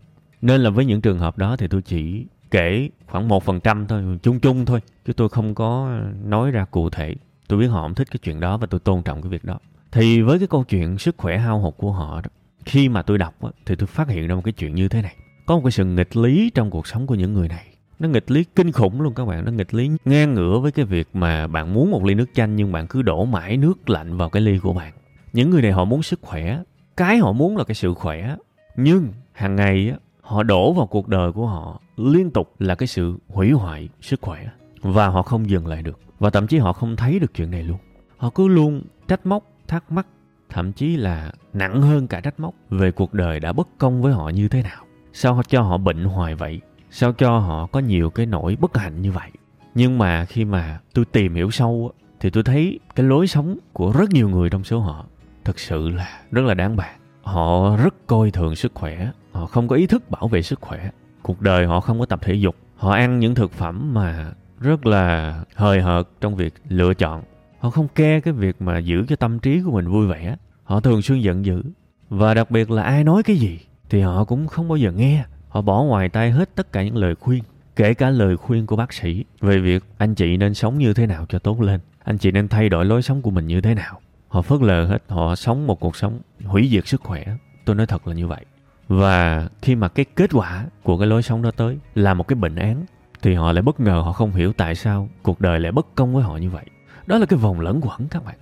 Nên 0.42 0.62
là 0.62 0.70
với 0.70 0.86
những 0.86 1.02
trường 1.02 1.20
hợp 1.20 1.38
đó 1.38 1.56
thì 1.58 1.68
tôi 1.68 1.82
chỉ 1.82 2.26
kể 2.52 2.90
khoảng 3.08 3.28
một 3.28 3.44
phần 3.44 3.60
trăm 3.60 3.88
thôi, 3.88 4.04
chung 4.24 4.40
chung 4.40 4.66
thôi. 4.66 4.80
Chứ 5.06 5.14
tôi 5.14 5.30
không 5.30 5.56
có 5.56 6.00
nói 6.24 6.52
ra 6.52 6.66
cụ 6.66 6.90
thể 6.90 7.16
tôi 7.48 7.60
biết 7.60 7.68
họ 7.68 7.82
không 7.82 7.96
thích 7.96 8.08
cái 8.12 8.20
chuyện 8.24 8.40
đó 8.40 8.58
và 8.58 8.68
tôi 8.68 8.80
tôn 8.80 9.04
trọng 9.04 9.22
cái 9.22 9.30
việc 9.30 9.44
đó. 9.44 9.60
Thì 9.92 10.22
với 10.22 10.40
cái 10.40 10.48
câu 10.48 10.64
chuyện 10.64 10.98
sức 10.98 11.16
khỏe 11.18 11.38
hao 11.38 11.60
hụt 11.60 11.74
của 11.78 11.92
họ 11.92 12.22
đó 12.22 12.30
khi 12.66 12.90
mà 12.90 13.02
tôi 13.02 13.18
đọc 13.18 13.42
á, 13.42 13.50
thì 13.66 13.76
tôi 13.76 13.88
phát 13.88 14.10
hiện 14.10 14.28
ra 14.28 14.36
một 14.36 14.42
cái 14.46 14.52
chuyện 14.52 14.76
như 14.76 14.88
thế 14.88 15.02
này. 15.02 15.16
Có 15.46 15.56
một 15.56 15.62
cái 15.64 15.72
sự 15.72 15.86
nghịch 15.86 16.18
lý 16.18 16.50
trong 16.50 16.70
cuộc 16.70 16.88
sống 16.88 17.08
của 17.08 17.16
những 17.16 17.34
người 17.34 17.48
này. 17.48 17.66
Nó 18.00 18.10
nghịch 18.10 18.32
lý 18.32 18.44
kinh 18.56 18.72
khủng 18.72 19.02
luôn 19.02 19.14
các 19.14 19.26
bạn 19.26 19.46
nó 19.46 19.52
nghịch 19.52 19.74
lý 19.74 19.90
ngang 20.06 20.34
ngửa 20.34 20.60
với 20.60 20.72
cái 20.72 20.86
việc 20.86 21.08
mà 21.14 21.48
bạn 21.48 21.74
muốn 21.74 21.92
một 21.92 22.04
ly 22.04 22.14
nước 22.14 22.26
chanh 22.34 22.56
nhưng 22.56 22.72
bạn 22.72 22.88
cứ 22.88 23.02
đổ 23.02 23.26
mãi 23.26 23.58
nước 23.58 23.90
lạnh 23.90 24.18
vào 24.18 24.30
cái 24.30 24.42
ly 24.42 24.60
của 24.60 24.74
bạn. 24.74 24.94
Những 25.34 25.50
người 25.50 25.62
này 25.62 25.72
họ 25.72 25.86
muốn 25.86 26.04
sức 26.04 26.20
khỏe 26.22 26.60
cái 26.98 27.18
họ 27.18 27.32
muốn 27.32 27.58
là 27.58 27.64
cái 27.64 27.76
sự 27.76 27.94
khỏe 27.94 28.36
nhưng 28.78 29.08
hàng 29.32 29.56
ngày 29.56 29.90
á, 29.90 29.98
họ 30.22 30.44
đổ 30.44 30.74
vào 30.74 30.88
cuộc 30.88 31.08
đời 31.08 31.32
của 31.32 31.48
họ 31.48 31.80
liên 31.98 32.32
tục 32.32 32.54
là 32.60 32.76
cái 32.76 32.88
sự 32.88 33.18
hủy 33.28 33.52
hoại 33.52 33.90
sức 34.02 34.22
khỏe 34.22 34.48
và 34.82 35.08
họ 35.08 35.22
không 35.22 35.50
dừng 35.50 35.68
lại 35.68 35.82
được 35.82 36.00
và 36.26 36.32
thậm 36.32 36.48
chí 36.48 36.58
họ 36.58 36.74
không 36.74 36.96
thấy 36.96 37.20
được 37.20 37.34
chuyện 37.34 37.52
này 37.52 37.64
luôn. 37.64 37.78
Họ 38.18 38.30
cứ 38.30 38.48
luôn 38.48 38.82
trách 39.08 39.26
móc, 39.26 39.44
thắc 39.68 39.92
mắc, 39.92 40.08
thậm 40.50 40.74
chí 40.74 40.96
là 40.96 41.32
nặng 41.54 41.82
hơn 41.82 42.08
cả 42.08 42.20
trách 42.20 42.40
móc 42.40 42.54
về 42.70 42.92
cuộc 42.92 43.14
đời 43.14 43.40
đã 43.40 43.54
bất 43.54 43.68
công 43.78 44.02
với 44.02 44.14
họ 44.14 44.30
như 44.30 44.48
thế 44.48 44.62
nào. 44.62 44.86
Sao 45.14 45.42
cho 45.48 45.62
họ 45.62 45.78
bệnh 45.78 46.04
hoài 46.04 46.36
vậy? 46.36 46.62
Sao 46.90 47.14
cho 47.14 47.38
họ 47.38 47.66
có 47.66 47.80
nhiều 47.80 48.10
cái 48.10 48.26
nỗi 48.26 48.58
bất 48.62 48.78
hạnh 48.78 49.02
như 49.02 49.12
vậy? 49.12 49.30
Nhưng 49.76 49.98
mà 49.98 50.26
khi 50.26 50.46
mà 50.46 50.80
tôi 50.94 51.06
tìm 51.06 51.36
hiểu 51.36 51.52
sâu 51.52 51.92
thì 52.20 52.30
tôi 52.30 52.44
thấy 52.44 52.80
cái 52.96 53.06
lối 53.06 53.28
sống 53.28 53.58
của 53.74 53.92
rất 53.92 54.10
nhiều 54.10 54.30
người 54.30 54.50
trong 54.50 54.64
số 54.64 54.80
họ 54.80 55.06
thực 55.44 55.60
sự 55.60 55.90
là 55.90 56.22
rất 56.32 56.42
là 56.42 56.54
đáng 56.54 56.76
bàn 56.76 56.96
họ 57.22 57.78
rất 57.78 58.08
coi 58.08 58.32
thường 58.32 58.56
sức 58.56 58.72
khỏe, 58.76 59.12
họ 59.32 59.46
không 59.46 59.68
có 59.68 59.76
ý 59.76 59.88
thức 59.88 60.10
bảo 60.10 60.28
vệ 60.28 60.42
sức 60.42 60.62
khỏe. 60.62 60.90
Cuộc 61.22 61.42
đời 61.42 61.66
họ 61.66 61.80
không 61.80 62.00
có 62.00 62.06
tập 62.06 62.20
thể 62.24 62.34
dục, 62.34 62.56
họ 62.76 62.92
ăn 62.92 63.20
những 63.20 63.36
thực 63.36 63.52
phẩm 63.52 63.94
mà 63.94 64.34
rất 64.60 64.86
là 64.86 65.40
hời 65.56 65.82
hợt 65.82 66.08
trong 66.22 66.36
việc 66.36 66.54
lựa 66.70 66.94
chọn. 66.94 67.24
Họ 67.60 67.70
không 67.70 67.88
ke 67.88 68.20
cái 68.20 68.34
việc 68.34 68.62
mà 68.62 68.78
giữ 68.78 69.06
cho 69.10 69.16
tâm 69.16 69.40
trí 69.40 69.62
của 69.66 69.72
mình 69.72 69.88
vui 69.88 70.08
vẻ. 70.08 70.36
Họ 70.64 70.80
thường 70.80 71.02
xuyên 71.02 71.20
giận 71.20 71.46
dữ. 71.46 71.64
Và 72.10 72.34
đặc 72.34 72.52
biệt 72.52 72.72
là 72.72 72.84
ai 72.84 73.04
nói 73.04 73.24
cái 73.24 73.36
gì 73.36 73.60
thì 73.90 74.02
họ 74.02 74.24
cũng 74.24 74.48
không 74.48 74.68
bao 74.68 74.78
giờ 74.78 74.92
nghe. 74.92 75.26
Họ 75.50 75.62
bỏ 75.62 75.84
ngoài 75.84 76.10
tay 76.10 76.32
hết 76.32 76.56
tất 76.56 76.72
cả 76.72 76.84
những 76.84 76.96
lời 76.96 77.16
khuyên, 77.16 77.44
kể 77.76 77.94
cả 77.94 78.10
lời 78.10 78.38
khuyên 78.38 78.66
của 78.66 78.76
bác 78.76 78.94
sĩ, 78.94 79.26
về 79.42 79.60
việc 79.60 79.84
anh 79.98 80.16
chị 80.16 80.38
nên 80.38 80.54
sống 80.54 80.78
như 80.78 80.94
thế 80.94 81.08
nào 81.08 81.26
cho 81.30 81.40
tốt 81.40 81.62
lên. 81.62 81.80
Anh 82.04 82.18
chị 82.18 82.32
nên 82.32 82.48
thay 82.48 82.70
đổi 82.70 82.86
lối 82.86 83.02
sống 83.02 83.22
của 83.22 83.32
mình 83.32 83.48
như 83.48 83.62
thế 83.62 83.74
nào. 83.74 84.00
Họ 84.28 84.42
phớt 84.42 84.62
lờ 84.62 84.86
hết, 84.86 85.04
họ 85.08 85.36
sống 85.36 85.68
một 85.68 85.80
cuộc 85.80 85.96
sống 85.96 86.20
hủy 86.44 86.70
diệt 86.72 86.88
sức 86.88 87.02
khỏe. 87.02 87.26
Tôi 87.66 87.76
nói 87.76 87.88
thật 87.88 88.08
là 88.08 88.14
như 88.14 88.28
vậy. 88.28 88.46
Và 88.88 89.50
khi 89.62 89.76
mà 89.76 89.88
cái 89.88 90.06
kết 90.16 90.30
quả 90.34 90.66
của 90.84 90.98
cái 90.98 91.08
lối 91.08 91.22
sống 91.22 91.42
đó 91.42 91.52
tới 91.52 91.78
là 91.96 92.14
một 92.14 92.28
cái 92.28 92.36
bệnh 92.36 92.56
án 92.56 92.86
thì 93.22 93.34
họ 93.34 93.52
lại 93.52 93.62
bất 93.62 93.80
ngờ 93.80 94.02
họ 94.06 94.12
không 94.12 94.32
hiểu 94.32 94.54
tại 94.54 94.76
sao 94.76 95.10
cuộc 95.24 95.42
đời 95.42 95.60
lại 95.60 95.72
bất 95.72 95.96
công 95.96 96.14
với 96.14 96.24
họ 96.24 96.38
như 96.38 96.50
vậy. 96.50 96.66
Đó 97.06 97.18
là 97.18 97.26
cái 97.26 97.40
vòng 97.40 97.60
lẫn 97.60 97.82
quẩn 97.82 98.08
các 98.08 98.26
bạn. 98.26 98.36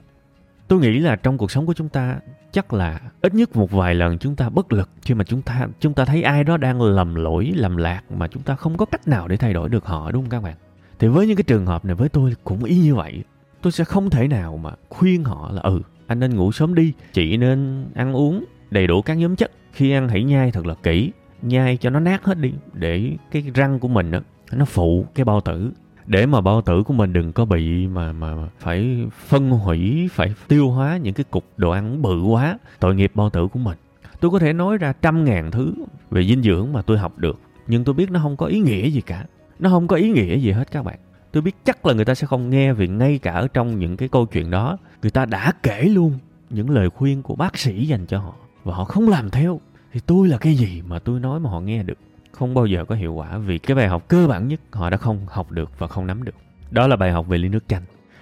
Tôi 0.67 0.79
nghĩ 0.79 0.99
là 0.99 1.15
trong 1.15 1.37
cuộc 1.37 1.51
sống 1.51 1.65
của 1.65 1.73
chúng 1.73 1.89
ta 1.89 2.19
chắc 2.51 2.73
là 2.73 3.01
ít 3.21 3.33
nhất 3.33 3.55
một 3.55 3.71
vài 3.71 3.95
lần 3.95 4.17
chúng 4.17 4.35
ta 4.35 4.49
bất 4.49 4.73
lực 4.73 4.89
khi 5.01 5.13
mà 5.13 5.23
chúng 5.23 5.41
ta 5.41 5.67
chúng 5.79 5.93
ta 5.93 6.05
thấy 6.05 6.23
ai 6.23 6.43
đó 6.43 6.57
đang 6.57 6.81
lầm 6.81 7.15
lỗi 7.15 7.51
lầm 7.55 7.77
lạc 7.77 8.01
mà 8.11 8.27
chúng 8.27 8.43
ta 8.43 8.55
không 8.55 8.77
có 8.77 8.85
cách 8.85 9.07
nào 9.07 9.27
để 9.27 9.37
thay 9.37 9.53
đổi 9.53 9.69
được 9.69 9.85
họ 9.85 10.11
đúng 10.11 10.23
không 10.23 10.29
các 10.29 10.43
bạn? 10.43 10.55
Thì 10.99 11.07
với 11.07 11.27
những 11.27 11.35
cái 11.35 11.43
trường 11.43 11.65
hợp 11.65 11.85
này 11.85 11.95
với 11.95 12.09
tôi 12.09 12.33
cũng 12.43 12.63
y 12.63 12.77
như 12.77 12.95
vậy. 12.95 13.23
Tôi 13.61 13.71
sẽ 13.71 13.83
không 13.83 14.09
thể 14.09 14.27
nào 14.27 14.57
mà 14.57 14.71
khuyên 14.89 15.23
họ 15.23 15.51
là 15.51 15.61
ừ 15.61 15.81
anh 16.07 16.19
nên 16.19 16.35
ngủ 16.35 16.51
sớm 16.51 16.75
đi 16.75 16.93
chị 17.13 17.37
nên 17.37 17.85
ăn 17.95 18.15
uống 18.15 18.45
đầy 18.71 18.87
đủ 18.87 19.01
các 19.01 19.13
nhóm 19.13 19.35
chất. 19.35 19.51
Khi 19.71 19.91
ăn 19.91 20.09
hãy 20.09 20.23
nhai 20.23 20.51
thật 20.51 20.65
là 20.65 20.73
kỹ 20.83 21.11
nhai 21.41 21.77
cho 21.77 21.89
nó 21.89 21.99
nát 21.99 22.23
hết 22.23 22.37
đi 22.37 22.53
để 22.73 23.11
cái 23.31 23.43
răng 23.53 23.79
của 23.79 23.87
mình 23.87 24.11
đó, 24.11 24.19
nó 24.55 24.65
phụ 24.65 25.05
cái 25.15 25.25
bao 25.25 25.41
tử. 25.41 25.71
Để 26.05 26.25
mà 26.25 26.41
bao 26.41 26.61
tử 26.61 26.83
của 26.83 26.93
mình 26.93 27.13
đừng 27.13 27.33
có 27.33 27.45
bị 27.45 27.87
mà 27.87 28.13
mà 28.13 28.33
phải 28.59 29.05
phân 29.27 29.49
hủy, 29.49 30.09
phải 30.11 30.33
tiêu 30.47 30.69
hóa 30.69 30.97
những 30.97 31.13
cái 31.13 31.23
cục 31.23 31.45
đồ 31.57 31.71
ăn 31.71 32.01
bự 32.01 32.21
quá, 32.21 32.59
tội 32.79 32.95
nghiệp 32.95 33.11
bao 33.15 33.29
tử 33.29 33.47
của 33.47 33.59
mình. 33.59 33.77
Tôi 34.19 34.31
có 34.31 34.39
thể 34.39 34.53
nói 34.53 34.77
ra 34.77 34.93
trăm 35.01 35.25
ngàn 35.25 35.51
thứ 35.51 35.73
về 36.11 36.23
dinh 36.23 36.43
dưỡng 36.43 36.73
mà 36.73 36.81
tôi 36.81 36.97
học 36.97 37.17
được, 37.17 37.39
nhưng 37.67 37.83
tôi 37.83 37.95
biết 37.95 38.11
nó 38.11 38.19
không 38.23 38.37
có 38.37 38.45
ý 38.45 38.59
nghĩa 38.59 38.89
gì 38.89 39.01
cả. 39.01 39.25
Nó 39.59 39.69
không 39.69 39.87
có 39.87 39.95
ý 39.95 40.09
nghĩa 40.09 40.37
gì 40.37 40.51
hết 40.51 40.71
các 40.71 40.83
bạn. 40.83 40.99
Tôi 41.31 41.41
biết 41.41 41.55
chắc 41.65 41.85
là 41.85 41.93
người 41.93 42.05
ta 42.05 42.15
sẽ 42.15 42.27
không 42.27 42.49
nghe 42.49 42.73
vì 42.73 42.87
ngay 42.87 43.17
cả 43.17 43.31
ở 43.31 43.47
trong 43.53 43.79
những 43.79 43.97
cái 43.97 44.09
câu 44.09 44.25
chuyện 44.25 44.51
đó, 44.51 44.77
người 45.01 45.11
ta 45.11 45.25
đã 45.25 45.53
kể 45.63 45.83
luôn 45.83 46.13
những 46.49 46.69
lời 46.69 46.89
khuyên 46.89 47.21
của 47.23 47.35
bác 47.35 47.57
sĩ 47.57 47.85
dành 47.85 48.05
cho 48.05 48.19
họ 48.19 48.33
và 48.63 48.75
họ 48.75 48.83
không 48.83 49.09
làm 49.09 49.29
theo. 49.29 49.59
Thì 49.93 49.99
tôi 50.05 50.27
là 50.27 50.37
cái 50.37 50.55
gì 50.55 50.81
mà 50.87 50.99
tôi 50.99 51.19
nói 51.19 51.39
mà 51.39 51.49
họ 51.49 51.59
nghe 51.59 51.83
được? 51.83 51.97
Không 52.33 52.53
bao 52.53 52.65
giờ 52.65 52.85
có 52.85 52.95
hiệu 52.95 53.13
quả 53.13 53.37
vì 53.37 53.57
cái 53.57 53.75
bài 53.75 53.87
học 53.87 54.07
cơ 54.07 54.27
bản 54.27 54.47
nhất 54.47 54.59
họ 54.71 54.89
đã 54.89 54.97
không 54.97 55.19
học 55.27 55.51
được 55.51 55.79
và 55.79 55.87
không 55.87 56.07
nắm 56.07 56.23
được. 56.23 56.35
Đó 56.71 56.87
là 56.87 56.95
bài 56.95 57.11
học 57.11 57.27
về 57.27 57.37
ly 57.37 57.49
nước 57.49 57.63
chanh. 57.67 57.81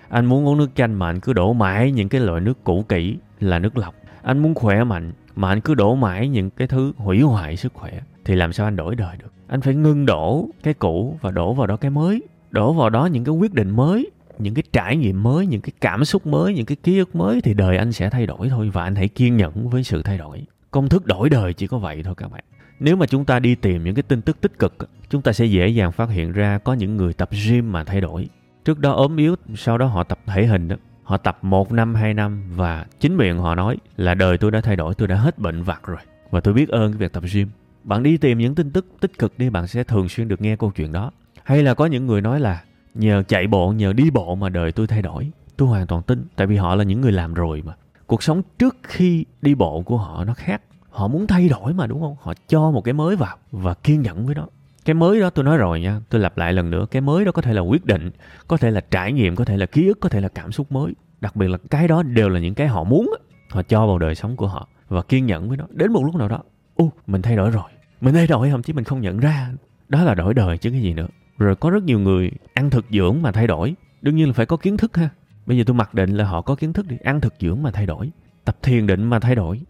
Anh 0.09 0.25
muốn 0.25 0.47
uống 0.47 0.57
nước 0.57 0.69
chanh 0.75 0.93
mà 0.93 1.09
anh 1.09 1.19
cứ 1.19 1.33
đổ 1.33 1.53
mãi 1.53 1.91
những 1.91 2.09
cái 2.09 2.21
loại 2.21 2.41
nước 2.41 2.63
cũ 2.63 2.85
kỹ 2.89 3.17
là 3.39 3.59
nước 3.59 3.77
lọc. 3.77 3.95
Anh 4.21 4.39
muốn 4.39 4.53
khỏe 4.53 4.83
mạnh 4.83 5.11
mà 5.35 5.49
anh 5.49 5.61
cứ 5.61 5.75
đổ 5.75 5.95
mãi 5.95 6.27
những 6.27 6.49
cái 6.49 6.67
thứ 6.67 6.93
hủy 6.97 7.21
hoại 7.21 7.57
sức 7.57 7.73
khỏe 7.73 8.01
thì 8.25 8.35
làm 8.35 8.53
sao 8.53 8.67
anh 8.67 8.75
đổi 8.75 8.95
đời 8.95 9.17
được? 9.19 9.33
Anh 9.47 9.61
phải 9.61 9.75
ngưng 9.75 10.05
đổ 10.05 10.49
cái 10.63 10.73
cũ 10.73 11.17
và 11.21 11.31
đổ 11.31 11.53
vào 11.53 11.67
đó 11.67 11.77
cái 11.77 11.91
mới, 11.91 12.21
đổ 12.49 12.73
vào 12.73 12.89
đó 12.89 13.05
những 13.05 13.23
cái 13.23 13.35
quyết 13.35 13.53
định 13.53 13.69
mới, 13.69 14.11
những 14.39 14.53
cái 14.53 14.63
trải 14.73 14.97
nghiệm 14.97 15.23
mới, 15.23 15.47
những 15.47 15.61
cái 15.61 15.71
cảm 15.81 16.05
xúc 16.05 16.27
mới, 16.27 16.53
những 16.53 16.65
cái 16.65 16.77
ký 16.83 16.99
ức 16.99 17.15
mới 17.15 17.41
thì 17.41 17.53
đời 17.53 17.77
anh 17.77 17.91
sẽ 17.91 18.09
thay 18.09 18.25
đổi 18.25 18.49
thôi 18.49 18.69
và 18.73 18.83
anh 18.83 18.95
hãy 18.95 19.07
kiên 19.07 19.37
nhẫn 19.37 19.69
với 19.69 19.83
sự 19.83 20.03
thay 20.03 20.17
đổi. 20.17 20.45
Công 20.71 20.89
thức 20.89 21.05
đổi 21.05 21.29
đời 21.29 21.53
chỉ 21.53 21.67
có 21.67 21.77
vậy 21.77 22.03
thôi 22.03 22.13
các 22.17 22.31
bạn 22.31 22.43
nếu 22.83 22.95
mà 22.95 23.05
chúng 23.05 23.25
ta 23.25 23.39
đi 23.39 23.55
tìm 23.55 23.83
những 23.83 23.95
cái 23.95 24.03
tin 24.03 24.21
tức 24.21 24.41
tích 24.41 24.59
cực, 24.59 24.75
chúng 25.09 25.21
ta 25.21 25.31
sẽ 25.31 25.45
dễ 25.45 25.67
dàng 25.67 25.91
phát 25.91 26.09
hiện 26.09 26.31
ra 26.31 26.57
có 26.57 26.73
những 26.73 26.97
người 26.97 27.13
tập 27.13 27.29
gym 27.45 27.71
mà 27.71 27.83
thay 27.83 28.01
đổi. 28.01 28.27
Trước 28.65 28.79
đó 28.79 28.91
ốm 28.91 29.17
yếu, 29.17 29.35
sau 29.55 29.77
đó 29.77 29.85
họ 29.85 30.03
tập 30.03 30.19
thể 30.25 30.45
hình 30.45 30.67
đó. 30.67 30.75
Họ 31.03 31.17
tập 31.17 31.37
một 31.41 31.71
năm, 31.71 31.95
hai 31.95 32.13
năm 32.13 32.43
và 32.55 32.85
chính 32.99 33.17
miệng 33.17 33.37
họ 33.37 33.55
nói 33.55 33.77
là 33.97 34.13
đời 34.13 34.37
tôi 34.37 34.51
đã 34.51 34.61
thay 34.61 34.75
đổi, 34.75 34.95
tôi 34.95 35.07
đã 35.07 35.15
hết 35.15 35.39
bệnh 35.39 35.63
vặt 35.63 35.81
rồi. 35.85 35.97
Và 36.29 36.39
tôi 36.39 36.53
biết 36.53 36.69
ơn 36.69 36.91
cái 36.91 36.97
việc 36.97 37.13
tập 37.13 37.23
gym. 37.33 37.49
Bạn 37.83 38.03
đi 38.03 38.17
tìm 38.17 38.37
những 38.37 38.55
tin 38.55 38.71
tức 38.71 38.85
tích 38.99 39.19
cực 39.19 39.37
đi, 39.37 39.49
bạn 39.49 39.67
sẽ 39.67 39.83
thường 39.83 40.09
xuyên 40.09 40.27
được 40.27 40.41
nghe 40.41 40.55
câu 40.55 40.71
chuyện 40.71 40.91
đó. 40.91 41.11
Hay 41.43 41.63
là 41.63 41.73
có 41.73 41.85
những 41.85 42.07
người 42.07 42.21
nói 42.21 42.39
là 42.39 42.63
nhờ 42.93 43.23
chạy 43.27 43.47
bộ, 43.47 43.71
nhờ 43.71 43.93
đi 43.93 44.09
bộ 44.09 44.35
mà 44.35 44.49
đời 44.49 44.71
tôi 44.71 44.87
thay 44.87 45.01
đổi. 45.01 45.31
Tôi 45.57 45.67
hoàn 45.67 45.87
toàn 45.87 46.03
tin, 46.03 46.25
tại 46.35 46.47
vì 46.47 46.55
họ 46.55 46.75
là 46.75 46.83
những 46.83 47.01
người 47.01 47.11
làm 47.11 47.33
rồi 47.33 47.63
mà. 47.65 47.73
Cuộc 48.07 48.23
sống 48.23 48.41
trước 48.59 48.77
khi 48.83 49.25
đi 49.41 49.55
bộ 49.55 49.81
của 49.81 49.97
họ 49.97 50.25
nó 50.25 50.33
khác 50.33 50.61
họ 50.91 51.07
muốn 51.07 51.27
thay 51.27 51.49
đổi 51.49 51.73
mà, 51.73 51.87
đúng 51.87 52.01
không? 52.01 52.15
Họ 52.21 52.33
cho 52.47 52.71
một 52.71 52.81
cái 52.81 52.93
mới 52.93 53.15
vào 53.15 53.37
và 53.51 53.73
kiên 53.73 54.01
nhẫn 54.01 54.25
với 54.25 54.35
nó. 54.35 54.47
Cái 54.85 54.93
mới 54.93 55.19
đó 55.19 55.29
tôi 55.29 55.45
nói 55.45 55.57
rồi 55.57 55.81
nha, 55.81 55.99
tôi 56.09 56.21
lặp 56.21 56.37
lại 56.37 56.53
lần 56.53 56.69
nữa, 56.69 56.85
cái 56.91 57.01
mới 57.01 57.25
đó 57.25 57.31
có 57.31 57.41
thể 57.41 57.53
là 57.53 57.61
quyết 57.61 57.85
định, 57.85 58.11
có 58.47 58.57
thể 58.57 58.71
là 58.71 58.81
trải 58.91 59.11
nghiệm, 59.11 59.35
có 59.35 59.45
thể 59.45 59.57
là 59.57 59.65
ký 59.65 59.87
ức, 59.87 59.99
có 59.99 60.09
thể 60.09 60.21
là 60.21 60.27
cảm 60.27 60.51
xúc 60.51 60.71
mới. 60.71 60.93
Đặc 61.21 61.35
biệt 61.35 61.47
là 61.47 61.57
cái 61.69 61.87
đó 61.87 62.03
đều 62.03 62.29
là 62.29 62.39
những 62.39 62.55
cái 62.55 62.67
họ 62.67 62.83
muốn 62.83 63.13
họ 63.49 63.61
cho 63.63 63.87
vào 63.87 63.99
đời 63.99 64.15
sống 64.15 64.35
của 64.35 64.47
họ 64.47 64.67
và 64.87 65.01
kiên 65.01 65.25
nhẫn 65.25 65.47
với 65.47 65.57
nó. 65.57 65.65
Đến 65.69 65.91
một 65.91 66.03
lúc 66.03 66.15
nào 66.15 66.27
đó, 66.27 66.39
ô, 66.75 66.91
mình 67.07 67.21
thay 67.21 67.35
đổi 67.35 67.49
rồi. 67.49 67.63
Mình 68.01 68.13
thay 68.13 68.27
đổi, 68.27 68.49
thậm 68.49 68.63
chí 68.63 68.73
mình 68.73 68.83
không 68.83 69.01
nhận 69.01 69.19
ra. 69.19 69.49
Đó 69.89 70.03
là 70.03 70.15
đổi 70.15 70.33
đời 70.33 70.57
chứ 70.57 70.71
cái 70.71 70.81
gì 70.81 70.93
nữa. 70.93 71.07
Rồi 71.37 71.55
có 71.55 71.69
rất 71.69 71.83
nhiều 71.83 71.99
người 71.99 72.31
ăn 72.53 72.69
thực 72.69 72.85
dưỡng 72.91 73.21
mà 73.21 73.31
thay 73.31 73.47
đổi. 73.47 73.75
Đương 74.01 74.15
nhiên 74.15 74.27
là 74.27 74.33
phải 74.33 74.45
có 74.45 74.57
kiến 74.57 74.77
thức 74.77 74.97
ha. 74.97 75.09
Bây 75.45 75.57
giờ 75.57 75.63
tôi 75.67 75.75
mặc 75.75 75.93
định 75.93 76.09
là 76.09 76.25
họ 76.25 76.41
có 76.41 76.55
kiến 76.55 76.73
thức 76.73 76.87
đi, 76.87 76.97
ăn 77.03 77.21
thực 77.21 77.33
dưỡng 77.39 77.63
mà 77.63 77.71
thay 77.71 77.85
đổi, 77.85 78.11
tập 78.45 78.57
thiền 78.61 78.87
định 78.87 79.03
mà 79.03 79.19
thay 79.19 79.35
đổi 79.35 79.61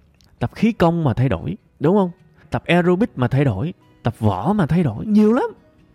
tập 0.41 0.51
khí 0.55 0.71
công 0.71 1.03
mà 1.03 1.13
thay 1.13 1.29
đổi 1.29 1.57
đúng 1.79 1.95
không? 1.95 2.11
Tập 2.49 2.63
aerobic 2.65 3.17
mà 3.17 3.27
thay 3.27 3.45
đổi 3.45 3.73
tập 4.03 4.13
võ 4.19 4.53
mà 4.53 4.65
thay 4.65 4.83
đổi. 4.83 5.05
Nhiều 5.05 5.33
lắm. 5.33 5.45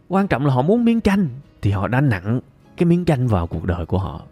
Quan 0.09 0.29
trọng 0.29 0.47
là 0.47 0.55
họ 0.55 0.63
muốn 0.63 0.85
miếng 0.85 1.01
canh 1.01 1.29
thì 1.63 1.71
họ 1.71 1.89
đã 1.89 2.01
nặng 2.01 2.41
cái 2.77 2.87
miếng 2.87 3.05
canh 3.05 3.29
vào 3.29 3.47
cuộc 3.47 3.65
đời 3.65 3.87
của 3.87 3.99
họ. 3.99 4.23